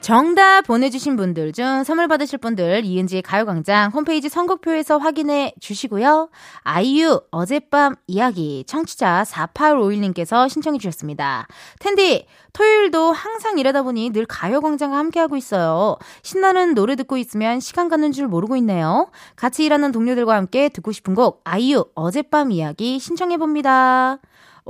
정답 0.00 0.62
보내주신 0.62 1.14
분들 1.14 1.52
중 1.52 1.84
선물 1.84 2.08
받으실 2.08 2.38
분들 2.38 2.84
이은지의 2.84 3.22
가요광장 3.22 3.92
홈페이지 3.92 4.28
선곡표에서 4.28 4.98
확인해 4.98 5.52
주시고요. 5.60 6.30
아이유 6.62 7.20
어젯밤 7.30 7.94
이야기 8.08 8.64
청취자 8.66 9.22
4851님께서 9.28 10.48
신청해 10.48 10.78
주셨습니다. 10.78 11.46
텐디 11.78 12.26
토요일도 12.52 13.12
항상 13.12 13.58
일하다 13.58 13.82
보니 13.82 14.10
늘 14.10 14.26
가요광장과 14.26 14.96
함께하고 14.96 15.36
있어요. 15.36 15.98
신나는 16.22 16.74
노래 16.74 16.96
듣고 16.96 17.16
있으면 17.16 17.60
시간 17.60 17.88
가는 17.88 18.10
줄 18.10 18.26
모르고 18.26 18.56
있네요. 18.56 19.10
같이 19.36 19.64
일하는 19.66 19.92
동료들과 19.92 20.34
함께 20.34 20.68
듣고 20.68 20.90
싶은 20.90 21.14
곡 21.14 21.42
아이유 21.44 21.84
어젯밤 21.94 22.50
이야기 22.50 22.98
신청해 22.98 23.36
봅니다. 23.36 24.18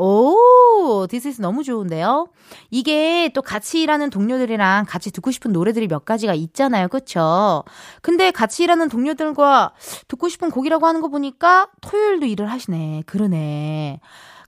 오, 0.00 1.06
this 1.10 1.30
is 1.30 1.40
너무 1.42 1.64
좋은데요? 1.64 2.28
이게 2.70 3.30
또 3.34 3.42
같이 3.42 3.82
일하는 3.82 4.10
동료들이랑 4.10 4.84
같이 4.88 5.10
듣고 5.10 5.32
싶은 5.32 5.52
노래들이 5.52 5.88
몇 5.88 6.04
가지가 6.04 6.34
있잖아요. 6.34 6.86
그쵸? 6.86 7.64
근데 8.00 8.30
같이 8.30 8.62
일하는 8.62 8.88
동료들과 8.88 9.72
듣고 10.06 10.28
싶은 10.28 10.50
곡이라고 10.52 10.86
하는 10.86 11.00
거 11.00 11.08
보니까 11.08 11.66
토요일도 11.80 12.26
일을 12.26 12.48
하시네. 12.48 13.02
그러네. 13.06 13.98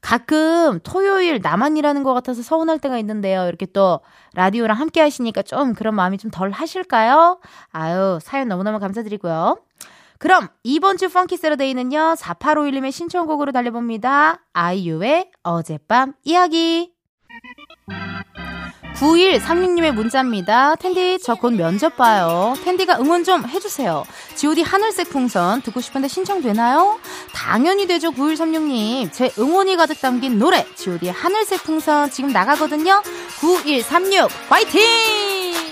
가끔 0.02 0.78
토요일 0.84 1.40
나만 1.42 1.76
일하는 1.76 2.04
것 2.04 2.14
같아서 2.14 2.42
서운할 2.42 2.78
때가 2.78 2.96
있는데요. 2.98 3.46
이렇게 3.48 3.66
또 3.66 4.00
라디오랑 4.34 4.78
함께 4.78 5.00
하시니까 5.00 5.42
좀 5.42 5.74
그런 5.74 5.94
마음이 5.96 6.16
좀 6.16 6.30
덜 6.30 6.52
하실까요? 6.52 7.40
아유, 7.72 8.18
사연 8.22 8.46
너무너무 8.48 8.78
감사드리고요. 8.78 9.56
그럼 10.20 10.48
이번 10.62 10.98
주 10.98 11.08
펑키 11.08 11.38
세러데이는요. 11.38 12.14
4851님의 12.18 12.92
신청곡으로 12.92 13.52
달려봅니다. 13.52 14.44
아이유의 14.52 15.30
어젯밤 15.42 16.12
이야기. 16.24 16.92
9136님의 18.96 19.92
문자입니다. 19.92 20.74
텐디, 20.76 21.18
저 21.20 21.34
곧 21.36 21.54
면접 21.54 21.96
봐요. 21.96 22.54
텐디가 22.64 22.98
응원 23.00 23.24
좀 23.24 23.48
해주세요. 23.48 24.04
GOD 24.36 24.60
하늘색 24.60 25.08
풍선 25.08 25.62
듣고 25.62 25.80
싶은데 25.80 26.06
신청되나요? 26.06 27.00
당연히 27.32 27.86
되죠, 27.86 28.10
9136님. 28.10 29.10
제 29.10 29.32
응원이 29.38 29.76
가득 29.76 30.02
담긴 30.02 30.38
노래, 30.38 30.66
GOD 30.74 31.08
하늘색 31.08 31.62
풍선 31.64 32.10
지금 32.10 32.30
나가거든요. 32.30 33.00
9136, 33.40 34.30
화이팅! 34.50 35.69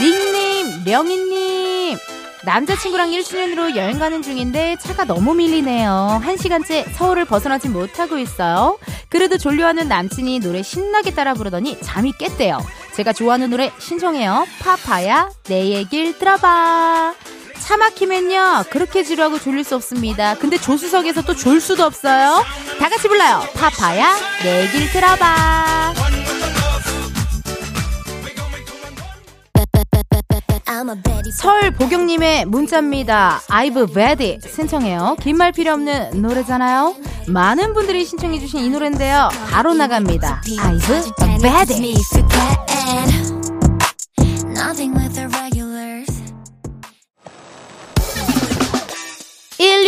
닉님, 0.00 0.84
명희님. 0.84 1.98
남자친구랑 2.44 3.10
1주년으로 3.10 3.74
여행 3.76 3.98
가는 3.98 4.20
중인데 4.20 4.76
차가 4.78 5.04
너무 5.04 5.32
밀리네요. 5.34 6.20
1시간째 6.24 6.92
서울을 6.94 7.24
벗어나지 7.24 7.68
못하고 7.70 8.18
있어요. 8.18 8.78
그래도 9.08 9.38
졸려하는 9.38 9.88
남친이 9.88 10.40
노래 10.40 10.62
신나게 10.62 11.12
따라 11.14 11.32
부르더니 11.32 11.78
잠이 11.80 12.12
깼대요. 12.18 12.58
제가 12.94 13.14
좋아하는 13.14 13.48
노래 13.48 13.72
신청해요. 13.78 14.46
파파야, 14.60 15.30
내 15.44 15.68
얘길 15.70 16.18
들어봐. 16.18 17.14
차 17.60 17.76
막히면요. 17.78 18.64
그렇게 18.68 19.02
지루하고 19.04 19.38
졸릴 19.38 19.64
수 19.64 19.74
없습니다. 19.76 20.34
근데 20.34 20.58
조수석에서 20.58 21.22
또 21.22 21.32
졸 21.34 21.62
수도 21.62 21.84
없어요. 21.84 22.44
다 22.78 22.90
같이 22.90 23.08
불러요. 23.08 23.42
파파야, 23.54 24.14
내 24.42 24.64
얘길 24.64 24.90
들어봐. 24.92 25.94
설 31.32 31.70
보경님의 31.72 32.46
문자입니다. 32.46 33.40
아이브 33.48 33.86
베디 33.86 34.38
신청해요. 34.46 35.16
긴 35.20 35.36
말 35.36 35.52
필요 35.52 35.72
없는 35.72 36.22
노래잖아요. 36.22 36.94
많은 37.28 37.74
분들이 37.74 38.04
신청해주신 38.04 38.60
이 38.60 38.70
노래인데요. 38.70 39.28
바로 39.50 39.74
나갑니다. 39.74 40.42
아이브 40.60 41.12
베디. 41.42 41.94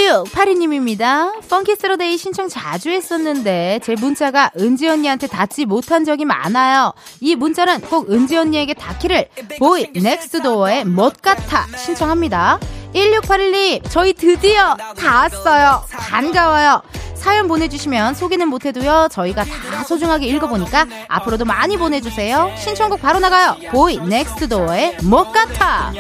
1682님입니다. 0.07 1.33
Funky 1.49 1.75
Saturday 1.75 2.17
신청 2.17 2.49
자주 2.49 2.91
했었는데 2.91 3.81
제 3.83 3.95
문자가 3.95 4.51
은지 4.59 4.89
언니한테 4.89 5.27
닿지 5.27 5.65
못한 5.65 6.05
적이 6.05 6.25
많아요. 6.25 6.93
이 7.21 7.35
문자는 7.35 7.81
꼭 7.83 8.11
은지 8.11 8.37
언니에게 8.37 8.75
닿기를 8.75 9.29
보이 9.59 9.87
넥스트 9.95 10.43
도어의 10.43 10.85
뭣 10.85 11.21
같아 11.21 11.67
신청합니다. 11.77 12.61
1681님 12.95 13.83
저희 13.91 14.13
드디어 14.13 14.77
닿았어요. 14.97 15.85
반가워요. 15.91 16.83
사연 17.15 17.49
보내주시면 17.49 18.15
소개는 18.15 18.47
못해도요 18.49 19.09
저희가 19.11 19.43
다 19.43 19.83
소중하게 19.83 20.27
읽어보니까 20.27 20.87
앞으로도 21.09 21.45
많이 21.45 21.77
보내주세요 21.77 22.53
신청곡 22.57 23.03
바로 23.03 23.19
나가요 23.19 23.57
보이 23.73 23.99
넥스트 23.99 24.49
도어의 24.49 24.99
뭣 25.03 25.33
같아 25.33 25.93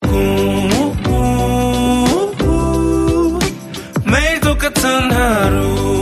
똑 0.00 0.45
같 4.86 5.95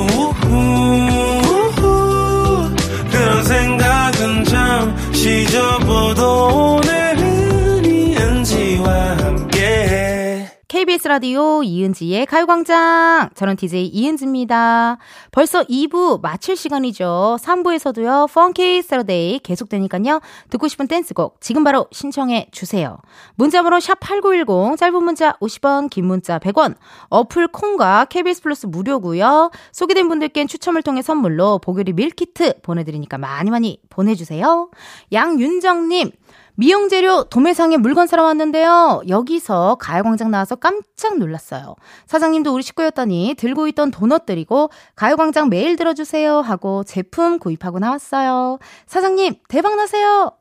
KBS 10.94 11.08
라디오 11.08 11.62
이은지의 11.64 12.26
가요광장. 12.26 13.30
저는 13.34 13.56
DJ 13.56 13.86
이은지입니다. 13.86 14.98
벌써 15.32 15.64
2부 15.64 16.20
마칠 16.22 16.56
시간이죠. 16.56 17.36
3부에서도요, 17.40 18.32
펑키 18.32 18.82
세러데이 18.82 19.40
계속되니까요. 19.40 20.20
듣고 20.50 20.68
싶은 20.68 20.86
댄스곡 20.86 21.40
지금 21.40 21.64
바로 21.64 21.88
신청해 21.90 22.48
주세요. 22.52 22.98
문자번호 23.34 23.78
샵8910, 23.78 24.76
짧은 24.76 25.02
문자 25.02 25.32
50원, 25.38 25.90
긴 25.90 26.06
문자 26.06 26.38
100원, 26.38 26.76
어플 27.08 27.48
콩과 27.48 28.04
KBS 28.04 28.42
플러스 28.42 28.66
무료고요. 28.66 29.50
소개된 29.72 30.08
분들께는 30.08 30.46
추첨을 30.46 30.82
통해 30.82 31.02
선물로 31.02 31.58
보교리 31.58 31.92
밀키트 31.92 32.60
보내드리니까 32.62 33.18
많이 33.18 33.50
많이 33.50 33.80
보내주세요. 33.90 34.70
양윤정님, 35.12 36.12
미용재료 36.56 37.24
도매상에 37.24 37.76
물건 37.76 38.06
사러 38.06 38.22
왔는데요. 38.24 39.02
여기서 39.08 39.76
가요광장 39.80 40.30
나와서 40.30 40.54
깜짝 40.54 41.18
놀랐어요. 41.18 41.74
사장님도 42.06 42.54
우리 42.54 42.62
식구였더니 42.62 43.34
들고 43.36 43.66
있던 43.68 43.90
도넛들이고 43.90 44.70
가요광장 44.94 45.48
매일 45.48 45.76
들어주세요 45.76 46.40
하고 46.40 46.84
제품 46.84 47.38
구입하고 47.38 47.80
나왔어요. 47.80 48.58
사장님 48.86 49.34
대박나세요. 49.48 50.32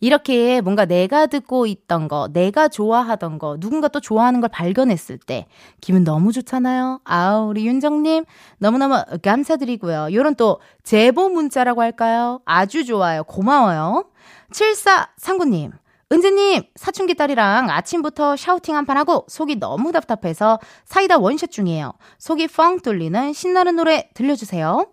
이렇게 0.00 0.60
뭔가 0.60 0.84
내가 0.84 1.26
듣고 1.26 1.66
있던 1.66 2.08
거, 2.08 2.28
내가 2.30 2.68
좋아하던 2.68 3.38
거, 3.38 3.56
누군가 3.58 3.88
또 3.88 3.98
좋아하는 3.98 4.42
걸 4.42 4.50
발견했을 4.50 5.18
때 5.18 5.46
기분 5.80 6.04
너무 6.04 6.32
좋잖아요. 6.32 7.00
아우, 7.04 7.48
우리 7.48 7.66
윤정님 7.66 8.26
너무너무 8.58 9.02
감사드리고요. 9.22 10.08
요런 10.12 10.34
또 10.34 10.60
제보 10.82 11.30
문자라고 11.30 11.80
할까요? 11.80 12.40
아주 12.44 12.84
좋아요. 12.84 13.24
고마워요. 13.24 14.04
7439님, 14.52 15.72
은지님, 16.12 16.62
사춘기 16.76 17.14
딸이랑 17.14 17.68
아침부터 17.70 18.36
샤우팅 18.36 18.76
한 18.76 18.86
판 18.86 18.96
하고 18.96 19.24
속이 19.28 19.56
너무 19.58 19.90
답답해서 19.92 20.60
사이다 20.84 21.18
원샷 21.18 21.50
중이에요. 21.50 21.92
속이 22.18 22.46
펑 22.48 22.78
뚫리는 22.80 23.32
신나는 23.32 23.76
노래 23.76 24.08
들려주세요. 24.14 24.86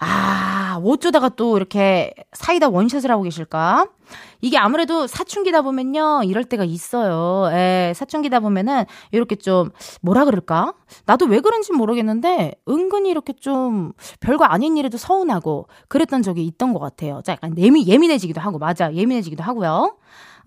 아, 0.00 0.80
어쩌다가 0.84 1.28
또 1.30 1.56
이렇게 1.56 2.12
사이다 2.32 2.68
원샷을 2.68 3.10
하고 3.10 3.24
계실까? 3.24 3.88
이게 4.40 4.56
아무래도 4.56 5.08
사춘기다 5.08 5.62
보면요, 5.62 6.22
이럴 6.24 6.44
때가 6.44 6.64
있어요. 6.64 7.50
예, 7.52 7.92
사춘기다 7.96 8.38
보면은 8.40 8.84
이렇게 9.10 9.34
좀, 9.34 9.70
뭐라 10.00 10.24
그럴까? 10.24 10.74
나도 11.04 11.26
왜 11.26 11.40
그런지 11.40 11.72
모르겠는데, 11.72 12.54
은근히 12.68 13.10
이렇게 13.10 13.32
좀 13.32 13.92
별거 14.20 14.44
아닌 14.44 14.76
일에도 14.76 14.96
서운하고 14.98 15.66
그랬던 15.88 16.22
적이 16.22 16.46
있던 16.46 16.72
것 16.72 16.78
같아요. 16.78 17.20
자, 17.24 17.32
약간 17.32 17.58
예민, 17.58 17.86
예민해지기도 17.88 18.40
하고, 18.40 18.58
맞아. 18.58 18.94
예민해지기도 18.94 19.42
하고요. 19.42 19.96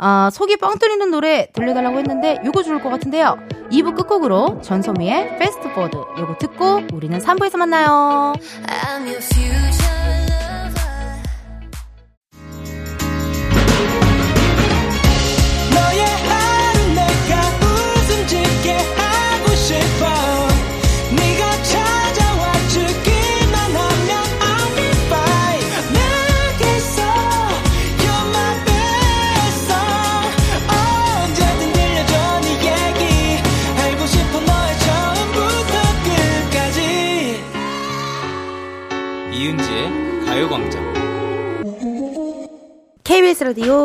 아, 0.04 0.32
속이 0.34 0.58
뻥 0.58 0.80
뚫리는 0.80 1.12
노래 1.12 1.48
들려달라고 1.54 2.00
했는데, 2.00 2.40
요거 2.44 2.64
좋을 2.64 2.82
것 2.82 2.90
같은데요. 2.90 3.38
2부 3.72 3.96
끝곡으로 3.96 4.60
전소미의 4.62 5.38
패스트포드 5.38 5.96
요거 5.96 6.38
듣고 6.40 6.82
우리는 6.92 7.20
3부에서 7.20 7.58
만나요. 7.58 8.34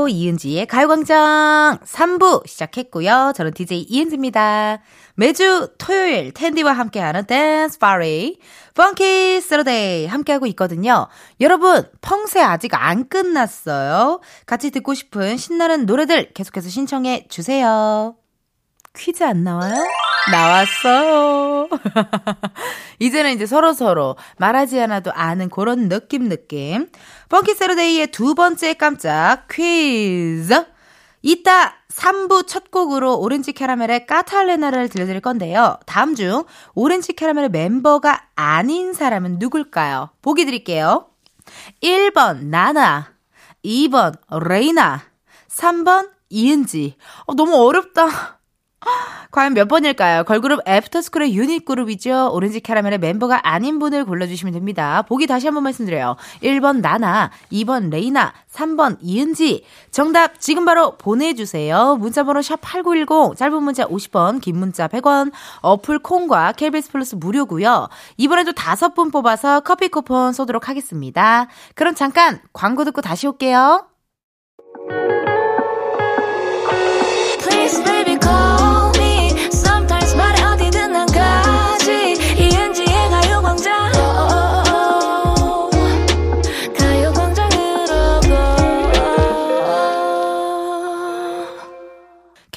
라디오 0.06 0.08
이은지의 0.08 0.66
가요광장 0.66 1.78
3부 1.84 2.46
시작했고요. 2.46 3.32
저는 3.34 3.52
DJ 3.52 3.86
이은지입니다. 3.88 4.78
매주 5.16 5.72
토요일 5.78 6.32
텐디와 6.32 6.72
함께하는 6.72 7.24
댄스 7.24 7.80
파티 7.80 8.38
Funky 8.74 9.40
Saturday 9.40 10.06
함께하고 10.06 10.46
있거든요. 10.46 11.08
여러분 11.40 11.84
펑세 12.02 12.40
아직 12.40 12.72
안 12.74 13.08
끝났어요. 13.08 14.20
같이 14.46 14.70
듣고 14.70 14.94
싶은 14.94 15.36
신나는 15.36 15.86
노래들 15.86 16.32
계속해서 16.34 16.68
신청해 16.68 17.26
주세요. 17.28 18.14
퀴즈 18.96 19.24
안 19.24 19.42
나와요? 19.42 19.74
나왔어요. 20.30 21.68
이제는 22.98 23.34
이제 23.34 23.46
서로서로 23.46 24.16
말하지 24.38 24.80
않아도 24.80 25.12
아는 25.12 25.48
그런 25.48 25.88
느낌 25.88 26.28
느낌. 26.28 26.88
Funky 27.28 27.54
Saturday의 27.54 28.08
두 28.08 28.34
번째 28.34 28.74
깜짝 28.74 29.48
퀴즈. 29.50 30.64
이따 31.22 31.74
3부 31.88 32.46
첫 32.46 32.70
곡으로 32.70 33.18
오렌지 33.18 33.52
캐러멜의 33.52 34.06
까탈레나를 34.06 34.88
들려드릴 34.88 35.20
건데요. 35.20 35.78
다음 35.86 36.14
중 36.14 36.44
오렌지 36.74 37.14
캐러멜의 37.14 37.48
멤버가 37.48 38.26
아닌 38.36 38.92
사람은 38.92 39.38
누굴까요? 39.38 40.10
보기 40.22 40.44
드릴게요. 40.44 41.08
1번 41.82 42.44
나나, 42.44 43.12
2번 43.64 44.14
레이나, 44.46 45.02
3번 45.48 46.10
이은지. 46.28 46.96
어, 47.26 47.34
너무 47.34 47.56
어렵다. 47.56 48.35
과연 49.30 49.54
몇 49.54 49.68
번일까요? 49.68 50.24
걸그룹 50.24 50.60
애프터스쿨의 50.66 51.34
유닛 51.34 51.64
그룹이죠. 51.64 52.30
오렌지 52.32 52.60
캐러멜의 52.60 52.98
멤버가 52.98 53.46
아닌 53.46 53.78
분을 53.78 54.04
골라주시면 54.04 54.54
됩니다. 54.54 55.02
보기 55.02 55.26
다시 55.26 55.46
한번 55.46 55.64
말씀드려요. 55.64 56.16
1번 56.42 56.80
나나, 56.80 57.30
2번 57.52 57.90
레이나, 57.90 58.32
3번 58.50 58.96
이은지. 59.00 59.64
정답 59.90 60.40
지금 60.40 60.64
바로 60.64 60.96
보내주세요. 60.96 61.96
문자번호 61.96 62.40
샵8910, 62.40 63.36
짧은 63.36 63.62
문자 63.62 63.84
50원, 63.86 64.40
긴 64.40 64.58
문자 64.58 64.88
100원, 64.88 65.32
어플 65.60 65.98
콩과 65.98 66.52
KBS 66.52 66.90
플러스 66.92 67.14
무료고요. 67.16 67.88
이번에도 68.16 68.52
다섯 68.52 68.94
분 68.94 69.10
뽑아서 69.10 69.60
커피 69.60 69.88
쿠폰 69.88 70.32
쏘도록 70.32 70.68
하겠습니다. 70.68 71.48
그럼 71.74 71.94
잠깐 71.94 72.40
광고 72.52 72.84
듣고 72.84 73.02
다시 73.02 73.26
올게요. 73.26 73.86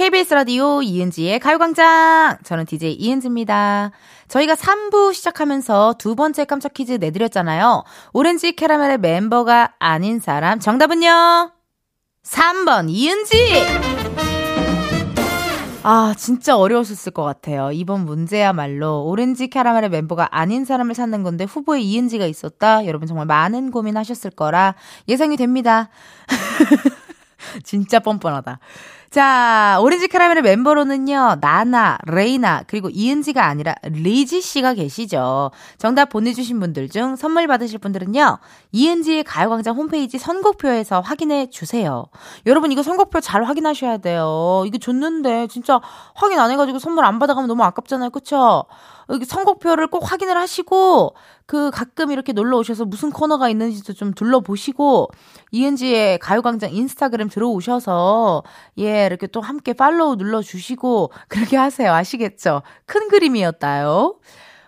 KBS 0.09 0.33
라디오 0.33 0.81
이은지의 0.81 1.39
가요광장. 1.39 2.39
저는 2.43 2.65
DJ 2.65 2.93
이은지입니다. 2.93 3.91
저희가 4.27 4.55
3부 4.55 5.13
시작하면서 5.13 5.97
두 5.99 6.15
번째 6.15 6.45
깜짝 6.45 6.73
퀴즈 6.73 6.93
내드렸잖아요. 6.93 7.83
오렌지 8.13 8.53
캐러멜의 8.53 8.97
멤버가 8.97 9.73
아닌 9.77 10.19
사람. 10.19 10.59
정답은요? 10.59 11.51
3번, 12.23 12.89
이은지! 12.89 13.35
아, 15.83 16.15
진짜 16.17 16.57
어려웠을 16.57 17.11
것 17.11 17.23
같아요. 17.23 17.71
이번 17.71 18.05
문제야말로 18.05 19.03
오렌지 19.03 19.47
캐러멜의 19.47 19.89
멤버가 19.89 20.29
아닌 20.31 20.65
사람을 20.65 20.95
찾는 20.95 21.21
건데 21.21 21.43
후보에 21.43 21.81
이은지가 21.81 22.25
있었다. 22.25 22.87
여러분 22.87 23.07
정말 23.07 23.27
많은 23.27 23.69
고민하셨을 23.69 24.31
거라 24.31 24.73
예상이 25.07 25.37
됩니다. 25.37 25.89
진짜 27.63 27.99
뻔뻔하다. 27.99 28.59
자, 29.09 29.79
오렌지 29.81 30.07
카라멜의 30.07 30.43
멤버로는요, 30.43 31.37
나나, 31.41 31.97
레이나, 32.05 32.63
그리고 32.67 32.89
이은지가 32.91 33.43
아니라 33.43 33.73
리지 33.81 34.39
씨가 34.39 34.75
계시죠. 34.75 35.49
정답 35.79 36.09
보내주신 36.09 36.59
분들 36.59 36.89
중 36.89 37.15
선물 37.15 37.47
받으실 37.47 37.79
분들은요, 37.79 38.37
이은지의 38.71 39.23
가요광장 39.23 39.75
홈페이지 39.75 40.19
선곡표에서 40.19 41.01
확인해 41.01 41.49
주세요. 41.49 42.05
여러분, 42.45 42.71
이거 42.71 42.83
선곡표 42.83 43.19
잘 43.19 43.43
확인하셔야 43.45 43.97
돼요. 43.97 44.63
이거 44.67 44.77
줬는데, 44.77 45.47
진짜 45.47 45.79
확인 46.13 46.39
안 46.39 46.51
해가지고 46.51 46.77
선물 46.77 47.03
안 47.05 47.17
받아가면 47.17 47.47
너무 47.47 47.63
아깝잖아요. 47.63 48.11
그쵸? 48.11 48.65
선곡표를 49.25 49.87
꼭 49.87 50.11
확인을 50.11 50.37
하시고 50.37 51.15
그 51.45 51.71
가끔 51.71 52.11
이렇게 52.11 52.31
놀러 52.31 52.57
오셔서 52.57 52.85
무슨 52.85 53.09
코너가 53.09 53.49
있는지도 53.49 53.93
좀 53.93 54.13
둘러보시고 54.13 55.09
이은지의 55.51 56.19
가요광장 56.19 56.71
인스타그램 56.73 57.29
들어오셔서 57.29 58.43
예 58.77 59.05
이렇게 59.05 59.27
또 59.27 59.41
함께 59.41 59.73
팔로우 59.73 60.15
눌러주시고 60.15 61.11
그렇게 61.27 61.57
하세요 61.57 61.91
아시겠죠? 61.91 62.61
큰 62.85 63.07
그림이었다요. 63.09 64.15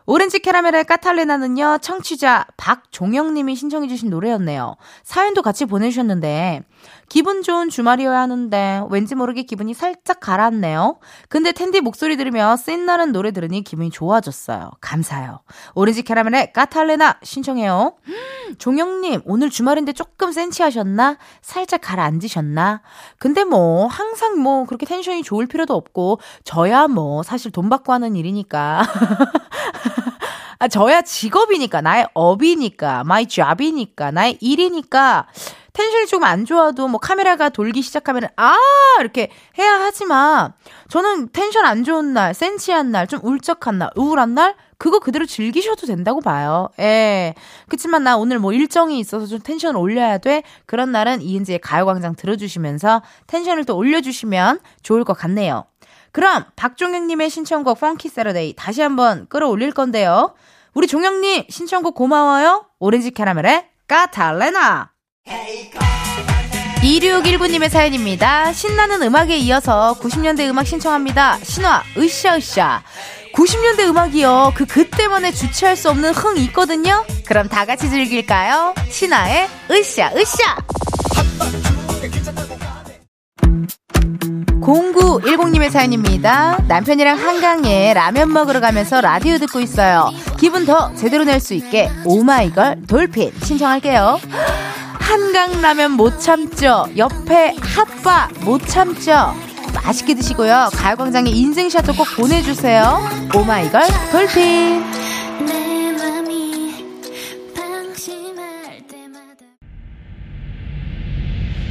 오렌지 0.06 0.40
캐러멜의 0.40 0.86
까탈레나는요, 0.86 1.78
청취자 1.82 2.48
박종영님이 2.58 3.56
신청해주신 3.56 4.10
노래였네요. 4.10 4.76
사연도 5.04 5.42
같이 5.42 5.66
보내주셨는데, 5.66 6.64
기분 7.10 7.44
좋은 7.44 7.70
주말이어야 7.70 8.20
하는데, 8.20 8.84
왠지 8.90 9.16
모르게 9.16 9.44
기분이 9.44 9.74
살짝 9.74 10.20
가라앉네요. 10.20 11.00
근데 11.28 11.52
텐디 11.52 11.82
목소리 11.82 12.16
들으며 12.16 12.56
씬나는 12.56 13.12
노래 13.12 13.32
들으니 13.32 13.64
기분이 13.64 13.90
좋아졌어요. 13.90 14.72
감사해요. 14.80 15.42
오렌지 15.76 16.04
캐러멜의 16.04 16.54
까탈레나 16.54 17.20
신청해요. 17.24 17.96
종영님, 18.58 19.22
오늘 19.26 19.50
주말인데 19.50 19.94
조금 19.94 20.32
센치하셨나? 20.32 21.18
살짝 21.42 21.82
가라앉으셨나? 21.82 22.82
근데 23.18 23.44
뭐, 23.44 23.88
항상 23.88 24.40
뭐, 24.40 24.66
그렇게 24.66 24.86
텐션이 24.86 25.24
좋을 25.24 25.48
필요도 25.48 25.74
없고, 25.74 26.20
저야 26.44 26.88
뭐, 26.88 27.24
사실 27.24 27.52
돈 27.52 27.70
받고 27.70 27.92
하는 27.92 28.16
일이니까. 28.16 28.84
아, 30.60 30.68
저야 30.68 31.02
직업이니까, 31.02 31.82
나의 31.82 32.08
업이니까, 32.14 33.04
my 33.04 33.28
job이니까, 33.28 34.12
나의 34.12 34.38
일이니까, 34.42 35.26
텐션이 35.74 36.08
조금 36.08 36.26
안 36.26 36.46
좋아도 36.46 36.88
뭐 36.88 37.00
카메라가 37.00 37.50
돌기 37.50 37.82
시작하면 37.82 38.28
아 38.36 38.56
이렇게 39.00 39.30
해야 39.58 39.80
하지만 39.80 40.54
저는 40.90 41.30
텐션 41.32 41.66
안 41.66 41.84
좋은 41.84 42.14
날, 42.14 42.34
센치한 42.34 42.92
날, 42.92 43.08
좀 43.08 43.20
울적한 43.24 43.78
날, 43.78 43.90
우울한 43.96 44.34
날 44.36 44.56
그거 44.78 45.00
그대로 45.00 45.26
즐기셔도 45.28 45.86
된다고 45.86 46.22
봐요. 46.22 46.70
예. 46.80 47.36
그치만 47.68 48.04
나 48.04 48.18
오늘 48.18 48.40
뭐 48.40 48.52
일정이 48.52 49.00
있어서 49.00 49.28
좀 49.28 49.40
텐션을 49.40 49.80
올려야 49.80 50.18
돼. 50.18 50.42
그런 50.66 50.92
날은 50.92 51.22
이은지의 51.22 51.60
가요광장 51.60 52.16
들어주시면서 52.16 53.04
텐션을 53.28 53.66
또 53.66 53.78
올려주시면 53.78 54.60
좋을 54.82 55.04
것 55.04 55.14
같네요. 55.14 55.66
그럼 56.12 56.46
박종영님의 56.56 57.30
신청곡 57.30 57.80
Funky 57.80 58.10
Saturday 58.10 58.56
다시 58.58 58.82
한번 58.82 59.28
끌어올릴 59.30 59.72
건데요. 59.72 60.34
우리 60.74 60.88
종영님 60.88 61.46
신청곡 61.50 61.94
고마워요. 61.96 62.66
오렌지 62.80 63.12
캐러멜의 63.12 63.70
까탈레나. 63.88 64.92
2619님의 66.82 67.70
사연입니다. 67.70 68.52
신나는 68.54 69.02
음악에 69.04 69.38
이어서 69.38 69.96
90년대 70.02 70.50
음악 70.50 70.66
신청합니다. 70.66 71.38
신화, 71.44 71.84
으쌰으쌰. 71.98 72.82
90년대 73.36 73.82
음악이요. 73.88 74.54
그 74.56 74.66
그때만에 74.66 75.32
주체할 75.32 75.76
수 75.76 75.90
없는 75.90 76.12
흥 76.14 76.38
있거든요. 76.38 77.06
그럼 77.28 77.48
다 77.48 77.66
같이 77.66 77.90
즐길까요? 77.90 78.74
신화의 78.90 79.48
으쌰으쌰. 79.70 80.58
0910님의 84.62 85.70
사연입니다. 85.72 86.58
남편이랑 86.68 87.18
한강에 87.18 87.94
라면 87.94 88.32
먹으러 88.32 88.60
가면서 88.60 89.02
라디오 89.02 89.38
듣고 89.38 89.60
있어요. 89.60 90.12
기분 90.40 90.66
더 90.66 90.94
제대로 90.96 91.24
낼 91.24 91.40
수 91.40 91.54
있게 91.54 91.90
오마이걸 92.06 92.84
돌핀 92.88 93.34
신청할게요. 93.44 94.20
한강라면 95.12 95.92
못 95.92 96.22
참죠. 96.22 96.86
옆에 96.96 97.54
핫바 97.60 98.30
못 98.46 98.66
참죠. 98.66 99.36
맛있게 99.84 100.14
드시고요. 100.14 100.70
가요광장에 100.74 101.30
인증샷도 101.30 101.96
꼭 101.96 102.06
보내주세요. 102.16 102.98
오마이걸 103.36 103.82
돌핀. 104.10 104.86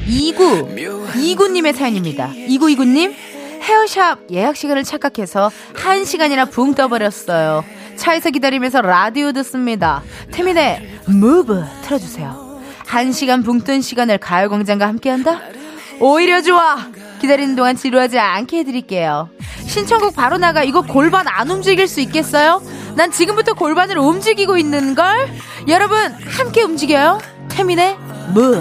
29, 0.07 0.69
29님의 1.15 1.75
사연입니다. 1.75 2.33
2929님, 2.35 3.15
헤어샵 3.63 4.33
예약 4.33 4.55
시간을 4.55 4.85
착각해서 4.85 5.51
1시간이나 5.77 6.51
붕 6.51 6.75
떠버렸어요. 6.75 7.65
차에서 7.97 8.29
기다리면서 8.29 8.83
라디오 8.83 9.33
듣습니다. 9.33 10.03
태민의 10.31 11.01
무브 11.07 11.65
틀어주세요. 11.83 12.50
1시간 12.91 13.45
붕뜬 13.45 13.83
시간을 13.83 14.19
가요광장과 14.19 14.87
함께한다? 14.87 15.41
오히려 16.01 16.43
좋아! 16.43 16.77
기다리는 17.21 17.55
동안 17.55 17.77
지루하지 17.77 18.19
않게 18.19 18.59
해드릴게요. 18.59 19.29
신청곡 19.67 20.17
바로 20.17 20.39
나가. 20.39 20.65
이거 20.65 20.81
골반 20.83 21.29
안 21.29 21.49
움직일 21.51 21.87
수 21.87 22.01
있겠어요? 22.01 22.61
난 22.97 23.13
지금부터 23.13 23.53
골반을 23.55 23.99
움직이고 23.99 24.57
있는걸? 24.57 25.29
여러분, 25.69 25.99
함께 26.27 26.63
움직여요. 26.63 27.21
태민의 27.49 27.97
무. 28.35 28.57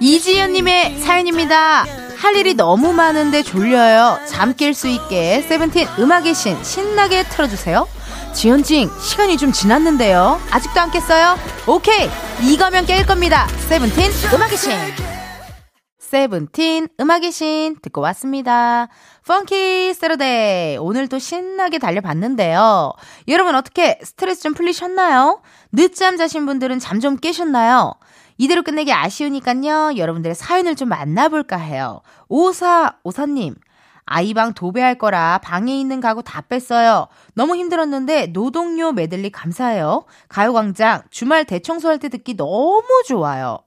이지연님의 0.00 0.98
사연입니다. 0.98 1.84
할 2.16 2.36
일이 2.36 2.54
너무 2.54 2.92
많은데 2.92 3.42
졸려요. 3.42 4.18
잠 4.26 4.54
깰 4.54 4.72
수 4.74 4.88
있게 4.88 5.42
세븐틴 5.42 5.86
음악의 5.98 6.34
신 6.34 6.56
신나게 6.64 7.24
틀어주세요. 7.28 7.86
지연찡 8.34 8.90
시간이 9.00 9.36
좀 9.36 9.52
지났는데요. 9.52 10.40
아직도 10.50 10.80
안 10.80 10.90
깼어요? 10.90 11.36
오케이 11.66 12.08
이거면 12.42 12.84
깰 12.84 13.06
겁니다. 13.06 13.46
세븐틴 13.68 14.10
음악의 14.34 14.56
신. 14.56 14.72
세븐틴 15.98 16.88
음악의 17.00 17.32
신 17.32 17.76
듣고 17.80 18.00
왔습니다. 18.02 18.88
Funky 19.26 19.94
Saturday 19.94 20.76
오늘도 20.76 21.18
신나게 21.18 21.78
달려봤는데요. 21.78 22.92
여러분 23.28 23.54
어떻게 23.54 23.98
스트레스 24.02 24.42
좀 24.42 24.54
풀리셨나요? 24.54 25.40
늦잠 25.72 26.16
자신 26.16 26.44
분들은 26.46 26.78
잠 26.80 27.00
좀 27.00 27.16
깨셨나요? 27.16 27.94
이대로 28.36 28.62
끝내기 28.62 28.92
아쉬우니깐요. 28.92 29.92
여러분들의 29.96 30.34
사연을 30.34 30.74
좀 30.76 30.88
만나볼까 30.88 31.56
해요. 31.56 32.00
오사 32.28 32.94
오사님 33.04 33.54
아이방 34.06 34.54
도배할 34.54 34.96
거라 34.96 35.38
방에 35.38 35.78
있는 35.78 36.00
가구 36.00 36.22
다 36.22 36.40
뺐어요. 36.42 37.08
너무 37.34 37.56
힘들었는데 37.56 38.26
노동요 38.28 38.92
메들리 38.92 39.30
감사해요. 39.30 40.04
가요광장 40.28 41.02
주말 41.10 41.44
대청소할 41.44 41.98
때 41.98 42.08
듣기 42.08 42.36
너무 42.36 42.84
좋아요. 43.06 43.60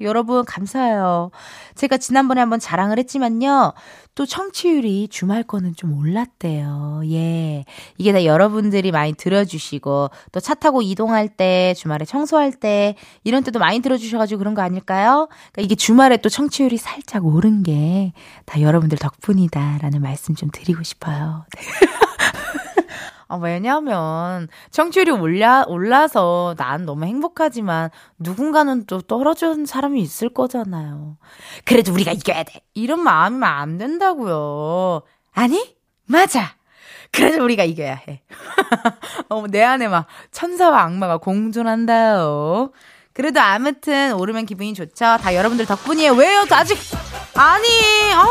여러분 0.00 0.44
감사해요. 0.44 1.30
제가 1.74 1.96
지난번에 1.98 2.40
한번 2.40 2.58
자랑을 2.60 2.98
했지만요. 2.98 3.72
또 4.14 4.26
청취율이 4.26 5.08
주말 5.08 5.42
거는 5.42 5.74
좀 5.74 5.96
올랐대요. 5.98 7.00
예. 7.06 7.64
이게 7.96 8.12
다 8.12 8.24
여러분들이 8.24 8.90
많이 8.92 9.14
들어주시고 9.14 10.10
또 10.32 10.40
차 10.40 10.54
타고 10.54 10.82
이동할 10.82 11.28
때 11.28 11.72
주말에 11.76 12.04
청소할 12.04 12.52
때 12.52 12.94
이런 13.24 13.42
때도 13.44 13.58
많이 13.58 13.80
들어주셔가지고 13.80 14.38
그런 14.38 14.54
거 14.54 14.62
아닐까요? 14.62 15.28
그러니까 15.52 15.62
이게 15.62 15.74
주말에 15.76 16.16
또 16.18 16.28
청취율이 16.28 16.76
살짝 16.76 17.24
오른 17.26 17.62
게 17.62 18.12
다 18.46 18.60
여러분들 18.60 18.98
덕분이다라는 18.98 20.02
말씀 20.02 20.34
좀 20.34 20.50
드리고 20.52 20.82
싶어요. 20.82 21.44
아, 23.32 23.36
왜냐면, 23.36 24.46
청취율이 24.70 25.10
올라, 25.12 25.64
올라서 25.66 26.54
난 26.58 26.84
너무 26.84 27.06
행복하지만, 27.06 27.88
누군가는 28.18 28.84
또 28.84 29.00
떨어진 29.00 29.64
사람이 29.64 30.02
있을 30.02 30.28
거잖아요. 30.28 31.16
그래도 31.64 31.94
우리가 31.94 32.12
이겨야 32.12 32.42
돼. 32.42 32.60
이런 32.74 33.00
마음이면 33.00 33.48
안 33.48 33.78
된다고요. 33.78 35.00
아니? 35.32 35.76
맞아. 36.04 36.56
그래서 37.10 37.42
우리가 37.42 37.64
이겨야 37.64 38.02
해. 38.06 38.20
어, 39.30 39.46
내 39.48 39.62
안에 39.62 39.88
막 39.88 40.06
천사와 40.30 40.82
악마가 40.82 41.16
공존한다요. 41.16 42.70
그래도 43.14 43.40
아무튼 43.40 44.12
오르면 44.12 44.44
기분이 44.44 44.74
좋죠. 44.74 45.16
다 45.22 45.34
여러분들 45.34 45.64
덕분이에요. 45.64 46.12
왜요? 46.12 46.44
아직 46.50 46.78
아니 47.34 47.66
아 48.14 48.26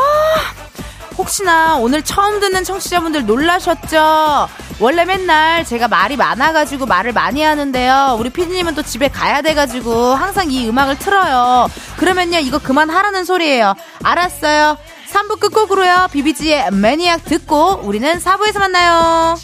혹시나 1.22 1.76
오늘 1.76 2.02
처음 2.02 2.40
듣는 2.40 2.64
청취자분들 2.64 3.28
놀라셨죠? 3.28 4.50
원래 4.80 5.06
맨날 5.06 5.64
제가 5.64 5.88
말이 5.88 6.18
많아가지고 6.18 6.88
말을 6.88 7.14
많이 7.14 7.44
하는데요. 7.44 8.18
우리 8.20 8.32
피디님은 8.32 8.74
또 8.74 8.82
집에 8.82 9.08
가야 9.08 9.44
돼가지고 9.44 10.16
항상 10.16 10.50
이 10.50 10.68
음악을 10.68 10.98
틀어요. 10.98 11.70
그러면요, 11.98 12.40
이거 12.40 12.58
그만하라는 12.58 13.24
소리예요. 13.24 13.76
알았어요. 14.04 14.78
3부 15.12 15.40
끝곡으로요, 15.40 16.08
비비지의 16.12 16.72
매니악 16.72 17.26
듣고 17.26 17.82
우리는 17.84 18.18
4부에서 18.18 18.58
만나요. 18.58 19.36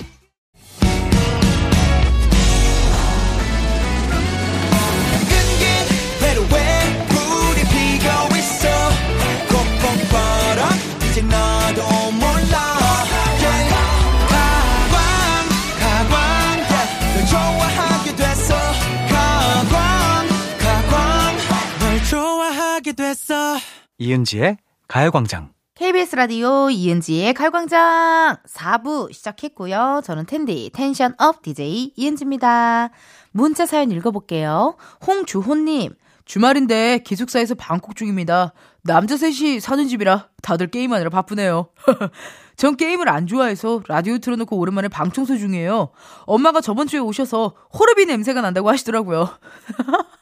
이은지의 23.99 24.57
가요광장. 24.87 25.53
KBS 25.73 26.15
라디오 26.15 26.69
이은지의 26.69 27.33
가요광장 27.33 28.37
4부 28.47 29.11
시작했고요. 29.11 30.01
저는 30.03 30.25
텐디 30.25 30.69
텐션업 30.73 31.41
DJ 31.41 31.93
이은지입니다. 31.95 32.89
문자 33.31 33.65
사연 33.65 33.91
읽어볼게요. 33.91 34.75
홍주호님 35.05 35.95
주말인데 36.25 36.99
기숙사에서 36.99 37.55
방콕 37.55 37.95
중입니다. 37.95 38.53
남자 38.83 39.17
셋이 39.17 39.59
사는 39.59 39.87
집이라 39.87 40.29
다들 40.41 40.67
게임하느라 40.67 41.09
바쁘네요. 41.09 41.69
전 42.57 42.75
게임을 42.75 43.09
안 43.09 43.27
좋아해서 43.27 43.81
라디오 43.87 44.17
틀어놓고 44.17 44.57
오랜만에 44.57 44.87
방 44.89 45.11
청소 45.11 45.37
중이에요. 45.37 45.89
엄마가 46.25 46.61
저번 46.61 46.87
주에 46.87 46.99
오셔서 46.99 47.53
호르비 47.73 48.05
냄새가 48.05 48.41
난다고 48.41 48.69
하시더라고요. 48.69 49.29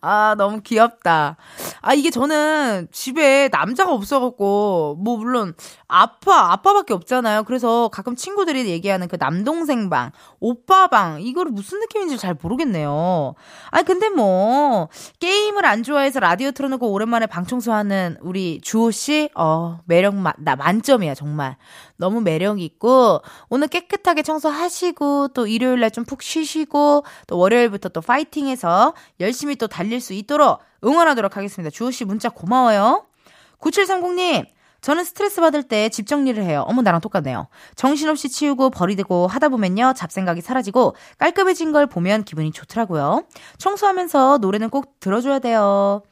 아, 0.00 0.34
너무 0.38 0.60
귀엽다. 0.62 1.36
아, 1.80 1.94
이게 1.94 2.10
저는 2.10 2.88
집에 2.92 3.48
남자가 3.50 3.92
없어갖고, 3.92 4.96
뭐, 5.00 5.16
물론, 5.16 5.54
아빠, 5.88 6.52
아빠밖에 6.52 6.94
없잖아요. 6.94 7.44
그래서 7.44 7.88
가끔 7.92 8.16
친구들이 8.16 8.68
얘기하는 8.68 9.08
그 9.08 9.16
남동생 9.18 9.88
방, 9.88 10.10
오빠 10.40 10.88
방, 10.88 11.20
이거를 11.22 11.52
무슨 11.52 11.80
느낌인지 11.80 12.18
잘 12.18 12.36
모르겠네요. 12.40 13.34
아니, 13.70 13.84
근데 13.84 14.08
뭐, 14.08 14.88
게임을 15.20 15.64
안 15.64 15.82
좋아해서 15.82 16.20
라디오 16.20 16.50
틀어놓고 16.50 16.90
오랜만에 16.90 17.26
방 17.26 17.46
청소하는 17.46 18.16
우리 18.20 18.60
주호씨, 18.62 19.30
어, 19.34 19.80
매력 19.86 20.14
마, 20.14 20.32
나 20.38 20.56
만점이야, 20.56 21.14
정말. 21.14 21.56
너무 21.96 22.20
매력 22.20 22.60
있고 22.60 23.20
오늘 23.48 23.68
깨끗하게 23.68 24.22
청소하시고 24.22 25.28
또 25.28 25.46
일요일 25.46 25.80
날 25.80 25.90
좀 25.90 26.04
푹 26.04 26.22
쉬시고 26.22 27.04
또 27.26 27.38
월요일부터 27.38 27.88
또 27.90 28.00
파이팅해서 28.00 28.94
열심히 29.20 29.56
또 29.56 29.66
달릴 29.66 30.00
수 30.00 30.12
있도록 30.12 30.60
응원하도록 30.84 31.36
하겠습니다. 31.36 31.70
주호 31.70 31.90
씨 31.90 32.04
문자 32.04 32.28
고마워요. 32.28 33.06
9730님 33.60 34.46
저는 34.82 35.02
스트레스 35.04 35.40
받을 35.40 35.62
때 35.64 35.88
집 35.88 36.06
정리를 36.06 36.40
해요. 36.44 36.64
어머, 36.68 36.82
나랑 36.82 37.00
똑같네요. 37.00 37.48
정신없이 37.74 38.28
치우고 38.28 38.70
버리고 38.70 39.26
하다 39.26 39.48
보면요. 39.48 39.94
잡생각이 39.96 40.42
사라지고 40.42 40.94
깔끔해진 41.18 41.72
걸 41.72 41.86
보면 41.86 42.22
기분이 42.24 42.52
좋더라고요. 42.52 43.24
청소하면서 43.58 44.38
노래는 44.38 44.70
꼭 44.70 45.00
들어줘야 45.00 45.40
돼요. 45.40 46.02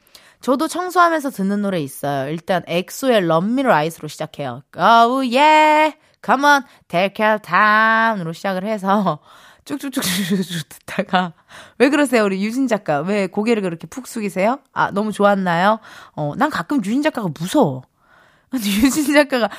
저도 0.45 0.67
청소하면서 0.67 1.31
듣는 1.31 1.63
노래 1.63 1.79
있어요. 1.79 2.29
일단 2.29 2.61
엑소의 2.67 3.23
Love 3.23 3.49
Me 3.51 3.63
Right으로 3.63 4.07
시작해요. 4.07 4.61
Oh 4.77 5.27
yeah, 5.35 5.97
come 6.23 6.45
on, 6.45 6.61
take 6.87 7.25
your 7.25 7.41
time으로 7.41 8.31
시작을 8.31 8.63
해서 8.63 9.17
쭉쭉쭉쭉쭉 9.65 10.69
듣다가 10.69 11.33
왜 11.79 11.89
그러세요 11.89 12.23
우리 12.25 12.45
유진 12.45 12.67
작가 12.67 12.99
왜 12.99 13.25
고개를 13.25 13.63
그렇게 13.63 13.87
푹 13.87 14.05
숙이세요? 14.05 14.59
아 14.71 14.91
너무 14.91 15.11
좋았나요? 15.11 15.79
어 16.11 16.27
난 16.27 16.51
가끔 16.51 16.77
유진 16.77 17.01
작가가 17.01 17.27
무서워. 17.33 17.81
유진 18.53 19.13
작가가 19.13 19.49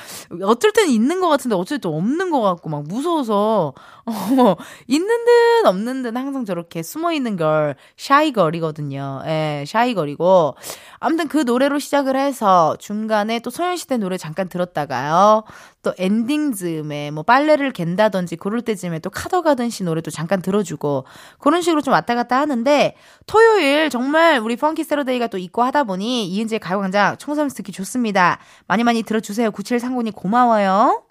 어쩔 0.43 0.71
때는 0.71 0.89
있는 0.89 1.19
것 1.19 1.27
같은데 1.27 1.55
어쩔 1.55 1.79
때 1.79 1.87
없는 1.87 2.31
것 2.31 2.41
같고 2.41 2.69
막 2.69 2.83
무서워서 2.83 3.73
어, 4.05 4.55
있는 4.87 5.25
듯 5.25 5.67
없는 5.67 6.03
듯 6.03 6.15
항상 6.15 6.45
저렇게 6.45 6.81
숨어 6.81 7.11
있는 7.13 7.35
걸 7.35 7.75
shy 7.97 8.31
girl이거든요. 8.31 9.21
예, 9.25 9.65
shy 9.67 9.93
girl이고 9.93 10.55
아무튼 10.99 11.27
그 11.27 11.39
노래로 11.39 11.79
시작을 11.79 12.15
해서 12.15 12.75
중간에 12.79 13.39
또 13.39 13.49
소녀시대 13.49 13.97
노래 13.97 14.17
잠깐 14.17 14.49
들었다가요. 14.49 15.43
또 15.83 15.93
엔딩 15.97 16.53
즈음에 16.53 17.11
뭐 17.11 17.23
빨래를 17.23 17.71
갠다든지 17.71 18.35
그럴 18.37 18.61
때쯤에 18.61 18.99
또 18.99 19.09
카더가든 19.09 19.41
씨 19.41 19.83
노래도 19.83 20.11
잠깐 20.11 20.41
들어주고 20.41 21.05
그런 21.39 21.61
식으로 21.61 21.81
좀 21.81 21.93
왔다 21.93 22.15
갔다 22.15 22.39
하는데 22.39 22.95
토요일 23.25 23.89
정말 23.89 24.39
우리 24.39 24.55
Funky 24.55 24.83
Saturday가 24.83 25.27
또 25.27 25.37
있고 25.37 25.63
하다 25.63 25.83
보니 25.85 26.27
이은지의 26.27 26.59
가요광장 26.59 27.17
청소하면서 27.17 27.55
듣기 27.55 27.71
좋습니다. 27.71 28.39
많이 28.67 28.83
많이 28.83 29.03
들어주세요. 29.03 29.51
9730님 29.51 30.13
고마워요. 30.15 31.03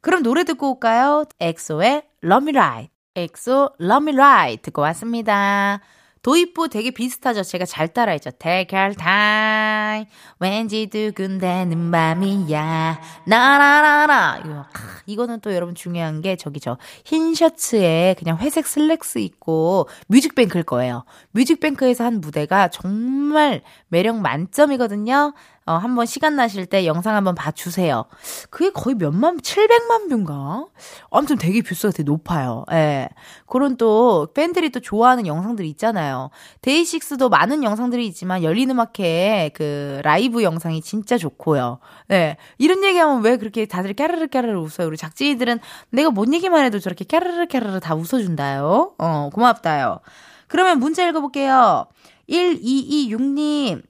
그럼 0.00 0.22
노래 0.22 0.44
듣고 0.44 0.72
올까요? 0.72 1.24
엑소의 1.40 2.02
Right. 2.22 2.90
엑소 3.16 3.70
Right 3.80 4.62
듣고 4.62 4.82
왔습니다. 4.82 5.80
도입부 6.24 6.68
되게 6.70 6.90
비슷하죠. 6.90 7.42
제가 7.42 7.66
잘 7.66 7.86
따라했죠. 7.86 8.30
Your 8.42 8.96
time. 8.96 10.06
왠지 10.40 10.86
두근대는 10.86 11.90
밤이야. 11.90 12.98
나라라라. 13.26 14.40
이거, 14.42 14.64
이거는 15.04 15.40
또 15.40 15.54
여러분 15.54 15.74
중요한 15.74 16.22
게 16.22 16.36
저기 16.36 16.60
저 16.60 16.92
흰 16.92 17.34
셔츠에 17.34 18.16
그냥 18.18 18.38
회색 18.38 18.66
슬랙스 18.66 19.18
입고 19.18 19.86
뮤직뱅크일 20.06 20.64
거예요. 20.64 21.04
뮤직뱅크에서 21.32 22.04
한 22.04 22.22
무대가 22.22 22.68
정말 22.68 23.60
매력 23.88 24.16
만점이거든요. 24.16 25.34
어, 25.66 25.72
한번 25.74 26.04
시간 26.04 26.36
나실 26.36 26.66
때 26.66 26.84
영상 26.84 27.16
한번 27.16 27.34
봐주세요. 27.34 28.04
그게 28.50 28.70
거의 28.70 28.96
몇만, 28.96 29.38
700만 29.38 30.10
view인가? 30.10 30.66
아무튼 31.10 31.38
되게 31.38 31.62
view수가 31.62 31.92
되게 31.92 32.02
높아요. 32.02 32.64
예. 32.72 33.08
그런 33.46 33.78
또, 33.78 34.28
팬들이 34.34 34.70
또 34.70 34.80
좋아하는 34.80 35.26
영상들이 35.26 35.70
있잖아요. 35.70 36.28
데이식스도 36.60 37.30
많은 37.30 37.64
영상들이 37.64 38.06
있지만, 38.08 38.42
열린음악회 38.42 39.52
그 39.54 40.00
라이브 40.04 40.42
영상이 40.42 40.82
진짜 40.82 41.16
좋고요. 41.16 41.78
예. 42.10 42.36
이런 42.58 42.84
얘기하면 42.84 43.22
왜 43.22 43.38
그렇게 43.38 43.64
다들 43.64 43.94
까르르 43.94 44.28
까르르 44.28 44.60
웃어요? 44.60 44.86
우리 44.86 44.98
작지이들은 44.98 45.60
내가 45.88 46.10
뭔 46.10 46.34
얘기만 46.34 46.62
해도 46.66 46.78
저렇게 46.78 47.06
까르르 47.06 47.46
까르르 47.46 47.80
다 47.80 47.94
웃어준다요. 47.94 48.94
어, 48.98 49.30
고맙다요. 49.32 50.00
그러면 50.46 50.78
문자 50.78 51.08
읽어볼게요. 51.08 51.86
1226님. 52.28 53.82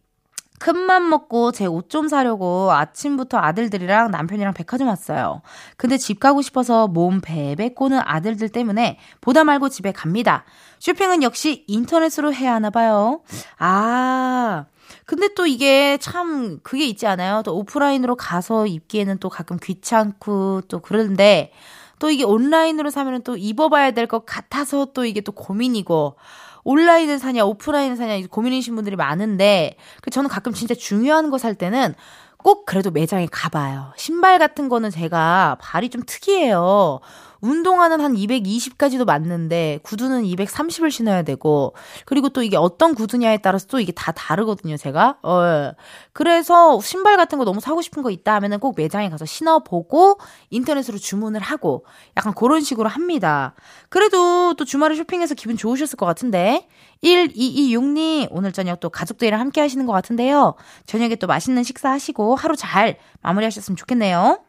큰맘 0.64 1.11
먹고 1.11 1.53
제 1.53 1.66
옷 1.66 1.90
좀 1.90 2.09
사려고 2.09 2.72
아침부터 2.72 3.37
아들들이랑 3.38 4.11
남편이랑 4.11 4.55
백화점 4.55 4.88
왔어요. 4.88 5.42
근데 5.77 5.98
집 5.98 6.18
가고 6.18 6.40
싶어서 6.40 6.88
몸 6.88 7.20
베베 7.20 7.74
꼬는 7.74 8.00
아들들 8.03 8.48
때문에 8.48 8.98
보다 9.20 9.44
말고 9.44 9.68
집에 9.68 9.92
갑니다. 9.92 10.44
쇼핑은 10.79 11.22
역시 11.22 11.64
인터넷으로 11.68 12.33
해야 12.33 12.55
하나 12.55 12.70
봐요. 12.70 13.20
아, 13.59 14.64
근데 15.05 15.29
또 15.35 15.46
이게 15.46 15.98
참 15.98 16.59
그게 16.62 16.87
있지 16.87 17.07
않아요? 17.07 17.42
또 17.44 17.57
오프라인으로 17.59 18.16
가서 18.16 18.66
입기에는 18.66 19.18
또 19.18 19.29
가끔 19.29 19.59
귀찮고 19.62 20.62
또 20.68 20.79
그러는데 20.81 21.53
또 21.98 22.11
이게 22.11 22.24
온라인으로 22.24 22.88
사면은 22.90 23.22
또 23.22 23.37
입어봐야 23.37 23.90
될 23.90 24.07
것 24.09 24.24
같아서 24.27 24.87
또 24.94 25.05
이게 25.05 25.20
또 25.20 25.33
고민이고 25.33 26.16
온라인을 26.64 27.18
사냐 27.18 27.44
오프라인을 27.44 27.96
사냐 27.96 28.27
고민이신 28.31 28.74
분들이 28.74 28.96
많은데 28.96 29.77
그 30.03 30.11
저는 30.11 30.29
가끔 30.31 30.53
진짜 30.53 30.74
중요한 30.74 31.31
거 31.31 31.38
살 31.38 31.55
때는 31.55 31.94
꼭 32.38 32.66
그래도 32.66 32.90
매장에 32.90 33.27
가봐요. 33.31 33.92
신발 33.96 34.38
같은 34.38 34.68
거는 34.68 34.90
제가 34.90 35.57
발이 35.61 35.88
좀 35.88 36.03
특이해요. 36.07 37.00
운동화는 37.40 38.01
한 38.01 38.14
220까지도 38.14 39.05
맞는데 39.05 39.81
구두는 39.83 40.23
230을 40.25 40.90
신어야 40.90 41.23
되고 41.23 41.75
그리고 42.05 42.29
또 42.29 42.42
이게 42.42 42.57
어떤 42.57 42.94
구두냐에 42.94 43.38
따라서 43.38 43.66
또 43.66 43.81
이게 43.81 43.92
다 43.92 44.12
다르거든요, 44.12 44.77
제가. 44.77 45.18
어. 45.23 45.73
그래서 46.12 46.81
신발 46.81 47.16
같은 47.16 47.38
거 47.38 47.44
너무 47.44 47.61
사고 47.61 47.83
싶은 47.83 48.03
거 48.03 48.11
있다 48.11 48.35
하면은 48.35 48.59
꼭 48.59 48.75
매장에 48.77 49.09
가서 49.11 49.25
신어 49.25 49.61
보고 49.61 50.18
인터넷으로 50.51 50.99
주문을 50.99 51.40
하고 51.40 51.85
약간 52.16 52.35
그런 52.35 52.61
식으로 52.61 52.88
합니다. 52.88 53.55
그래도 53.88 54.55
또 54.55 54.64
주말에 54.64 54.94
쇼핑해서 54.94 55.35
기분 55.35 55.57
좋으셨을 55.57 55.97
것 55.97 56.07
같은데 56.07 56.68
1226님 57.03 58.29
오늘 58.31 58.53
저녁 58.53 58.81
또 58.81 58.88
가족들이랑 58.90 59.40
함께 59.40 59.61
하시는 59.61 59.85
것 59.87 59.92
같은데요. 59.92 60.55
저녁에 60.87 61.16
또 61.16 61.27
맛있는 61.27 61.62
식사 61.62 61.90
하시고 61.90 62.37
하루 62.37 62.57
잘 62.57 62.99
마무리하셨으면 63.23 63.77
좋겠네요. 63.77 64.40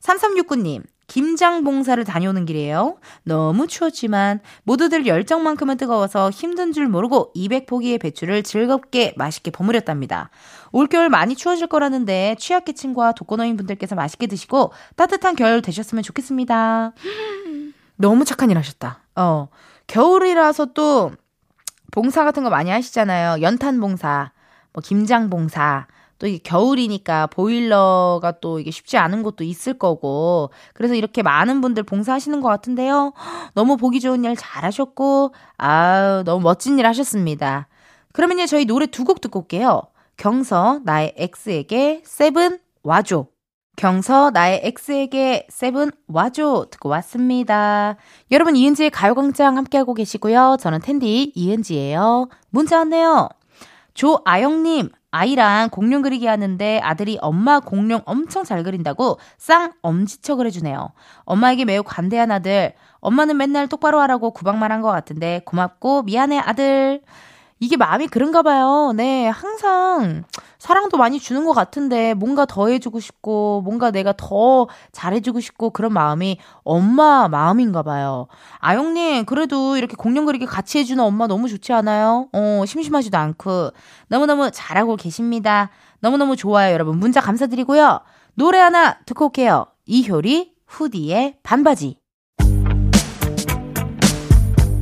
3369님 0.00 0.82
김장 1.06 1.62
봉사를 1.62 2.02
다녀오는 2.04 2.46
길이에요. 2.46 2.98
너무 3.22 3.66
추웠지만 3.66 4.40
모두들 4.64 5.06
열정만큼은 5.06 5.76
뜨거워서 5.76 6.30
힘든 6.30 6.72
줄 6.72 6.88
모르고 6.88 7.32
200포기의 7.34 8.00
배추를 8.00 8.42
즐겁게 8.42 9.14
맛있게 9.16 9.50
버무렸답니다. 9.50 10.30
올겨울 10.72 11.08
많이 11.08 11.36
추워질 11.36 11.68
거라는데 11.68 12.36
취약계층과 12.38 13.12
독거노인 13.12 13.56
분들께서 13.56 13.94
맛있게 13.94 14.26
드시고 14.26 14.72
따뜻한 14.96 15.36
겨울 15.36 15.62
되셨으면 15.62 16.02
좋겠습니다. 16.02 16.92
너무 17.96 18.24
착한 18.24 18.50
일 18.50 18.58
하셨다. 18.58 19.00
어. 19.14 19.48
겨울이라서 19.86 20.66
또 20.74 21.12
봉사 21.92 22.24
같은 22.24 22.42
거 22.42 22.50
많이 22.50 22.70
하시잖아요. 22.70 23.40
연탄 23.42 23.80
봉사, 23.80 24.32
뭐 24.72 24.82
김장 24.84 25.30
봉사, 25.30 25.86
또 26.18 26.26
이게 26.26 26.38
겨울이니까 26.38 27.26
보일러가 27.28 28.32
또 28.40 28.58
이게 28.60 28.70
쉽지 28.70 28.96
않은 28.96 29.22
곳도 29.22 29.44
있을 29.44 29.74
거고 29.78 30.50
그래서 30.74 30.94
이렇게 30.94 31.22
많은 31.22 31.60
분들 31.60 31.82
봉사하시는 31.82 32.40
것 32.40 32.48
같은데요. 32.48 33.12
너무 33.54 33.76
보기 33.76 34.00
좋은 34.00 34.24
일 34.24 34.34
잘하셨고 34.36 35.32
아 35.58 36.22
너무 36.24 36.42
멋진 36.42 36.78
일 36.78 36.86
하셨습니다. 36.86 37.68
그러면요 38.12 38.46
저희 38.46 38.64
노래 38.64 38.86
두 38.86 39.04
곡 39.04 39.20
듣고 39.20 39.40
올게요. 39.40 39.82
경서 40.16 40.80
나의 40.84 41.14
X에게 41.18 42.02
세븐 42.04 42.58
와줘. 42.82 43.26
경서 43.76 44.30
나의 44.30 44.62
X에게 44.64 45.46
세븐 45.50 45.90
와줘 46.08 46.68
듣고 46.70 46.88
왔습니다. 46.88 47.96
여러분 48.30 48.56
이은지의 48.56 48.88
가요광장 48.90 49.58
함께하고 49.58 49.92
계시고요. 49.92 50.56
저는 50.58 50.80
텐디 50.80 51.30
이은지예요. 51.34 52.28
문자 52.48 52.78
왔네요. 52.78 53.28
조아영님 53.92 54.90
아이랑 55.16 55.70
공룡 55.70 56.02
그리기 56.02 56.26
하는데 56.26 56.80
아들이 56.82 57.18
엄마 57.20 57.60
공룡 57.60 58.02
엄청 58.04 58.44
잘 58.44 58.62
그린다고 58.62 59.18
쌍 59.38 59.72
엄지척을 59.82 60.46
해주네요. 60.46 60.90
엄마에게 61.24 61.64
매우 61.64 61.82
관대한 61.82 62.30
아들. 62.30 62.74
엄마는 63.00 63.36
맨날 63.36 63.68
똑바로 63.68 64.00
하라고 64.00 64.30
구박만 64.32 64.72
한 64.72 64.82
것 64.82 64.90
같은데 64.90 65.40
고맙고 65.46 66.02
미안해 66.02 66.38
아들. 66.38 67.00
이게 67.60 67.76
마음이 67.78 68.08
그런가 68.08 68.42
봐요. 68.42 68.92
네, 68.94 69.28
항상 69.28 70.24
사랑도 70.66 70.96
많이 70.96 71.20
주는 71.20 71.44
것 71.44 71.52
같은데 71.52 72.12
뭔가 72.14 72.44
더 72.44 72.66
해주고 72.66 72.98
싶고 72.98 73.62
뭔가 73.64 73.92
내가 73.92 74.12
더 74.16 74.66
잘해주고 74.90 75.38
싶고 75.38 75.70
그런 75.70 75.92
마음이 75.92 76.38
엄마 76.64 77.28
마음인가 77.28 77.84
봐요. 77.84 78.26
아영님, 78.58 79.26
그래도 79.26 79.76
이렇게 79.76 79.94
공룡 79.94 80.26
그리기 80.26 80.44
같이 80.44 80.80
해주는 80.80 81.02
엄마 81.02 81.28
너무 81.28 81.48
좋지 81.48 81.72
않아요? 81.72 82.28
어, 82.32 82.64
심심하지도 82.66 83.16
않고 83.16 83.70
너무너무 84.08 84.50
잘하고 84.50 84.96
계십니다. 84.96 85.70
너무너무 86.00 86.34
좋아요, 86.34 86.72
여러분. 86.74 86.98
문자 86.98 87.20
감사드리고요. 87.20 88.00
노래 88.34 88.58
하나 88.58 88.98
듣고 89.06 89.26
올게요. 89.26 89.66
이효리, 89.84 90.52
후디의 90.66 91.36
반바지. 91.44 92.05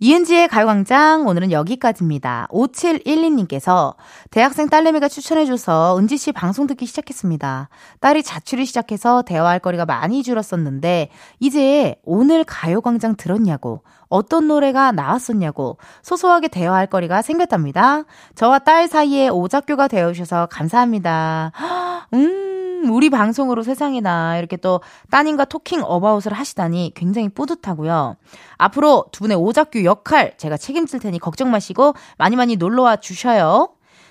이은지의 0.00 0.46
가요광장 0.46 1.26
오늘은 1.26 1.50
여기까지입니다. 1.50 2.46
5712님께서 2.52 3.96
대학생 4.30 4.68
딸내미가 4.68 5.08
추천해줘서 5.08 5.98
은지 5.98 6.16
씨 6.16 6.30
방송 6.30 6.68
듣기 6.68 6.86
시작했습니다. 6.86 7.68
딸이 8.00 8.22
자취를 8.22 8.64
시작해서 8.64 9.22
대화할 9.22 9.58
거리가 9.58 9.86
많이 9.86 10.22
줄었었는데 10.22 11.10
이제 11.40 11.96
오늘 12.04 12.44
가요광장 12.44 13.16
들었냐고 13.16 13.82
어떤 14.08 14.46
노래가 14.46 14.92
나왔었냐고 14.92 15.78
소소하게 16.02 16.46
대화할 16.48 16.86
거리가 16.86 17.22
생겼답니다. 17.22 18.04
저와 18.36 18.60
딸 18.60 18.86
사이에 18.86 19.28
오작교가 19.28 19.88
되어주셔서 19.88 20.46
감사합니다. 20.46 21.50
음 22.14 22.57
우리 22.86 23.10
방송으로 23.10 23.62
세상에나 23.62 24.38
이렇게 24.38 24.56
또 24.56 24.80
따님과 25.10 25.46
talking 25.46 25.82
about을 25.82 26.32
하시다니 26.32 26.92
굉장히 26.94 27.28
뿌듯하고요. 27.28 28.16
앞으로 28.56 29.06
두 29.12 29.20
분의 29.20 29.36
오작교 29.36 29.84
역할 29.84 30.36
제가 30.36 30.56
책임질 30.56 31.00
테니 31.00 31.18
걱정 31.18 31.50
마시고 31.50 31.94
많이 32.16 32.36
많이 32.36 32.56
놀러와 32.56 32.96
주셔요. 32.96 33.68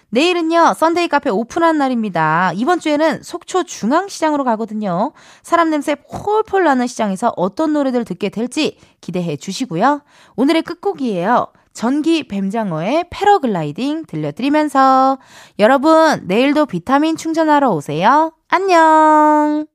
내일은요, 0.10 0.74
Sunday 0.78 1.10
카페 1.10 1.30
오픈한 1.30 1.78
날입니다. 1.78 2.54
이번 2.56 2.80
주에는 2.80 3.24
속초 3.24 3.64
중앙시장으로 3.64 4.46
가거든요. 4.46 5.12
사람 5.44 5.70
냄새 5.70 5.96
폴폴 5.96 6.64
나는 6.64 6.88
시장에서 6.88 7.34
어떤 7.36 7.74
노래들 7.74 8.06
듣게 8.06 8.30
될지 8.30 8.78
기대해 9.02 9.36
주시고요. 9.36 10.02
오늘의 10.38 10.62
끝곡이에요. 10.62 11.48
전기 11.74 12.26
뱀장어의 12.28 13.08
패러글라이딩 13.10 14.06
들려드리면서 14.06 15.20
여러분, 15.60 16.22
내일도 16.26 16.66
비타민 16.66 17.18
충전하러 17.18 17.70
오세요. 17.70 18.32
안녕! 18.50 19.68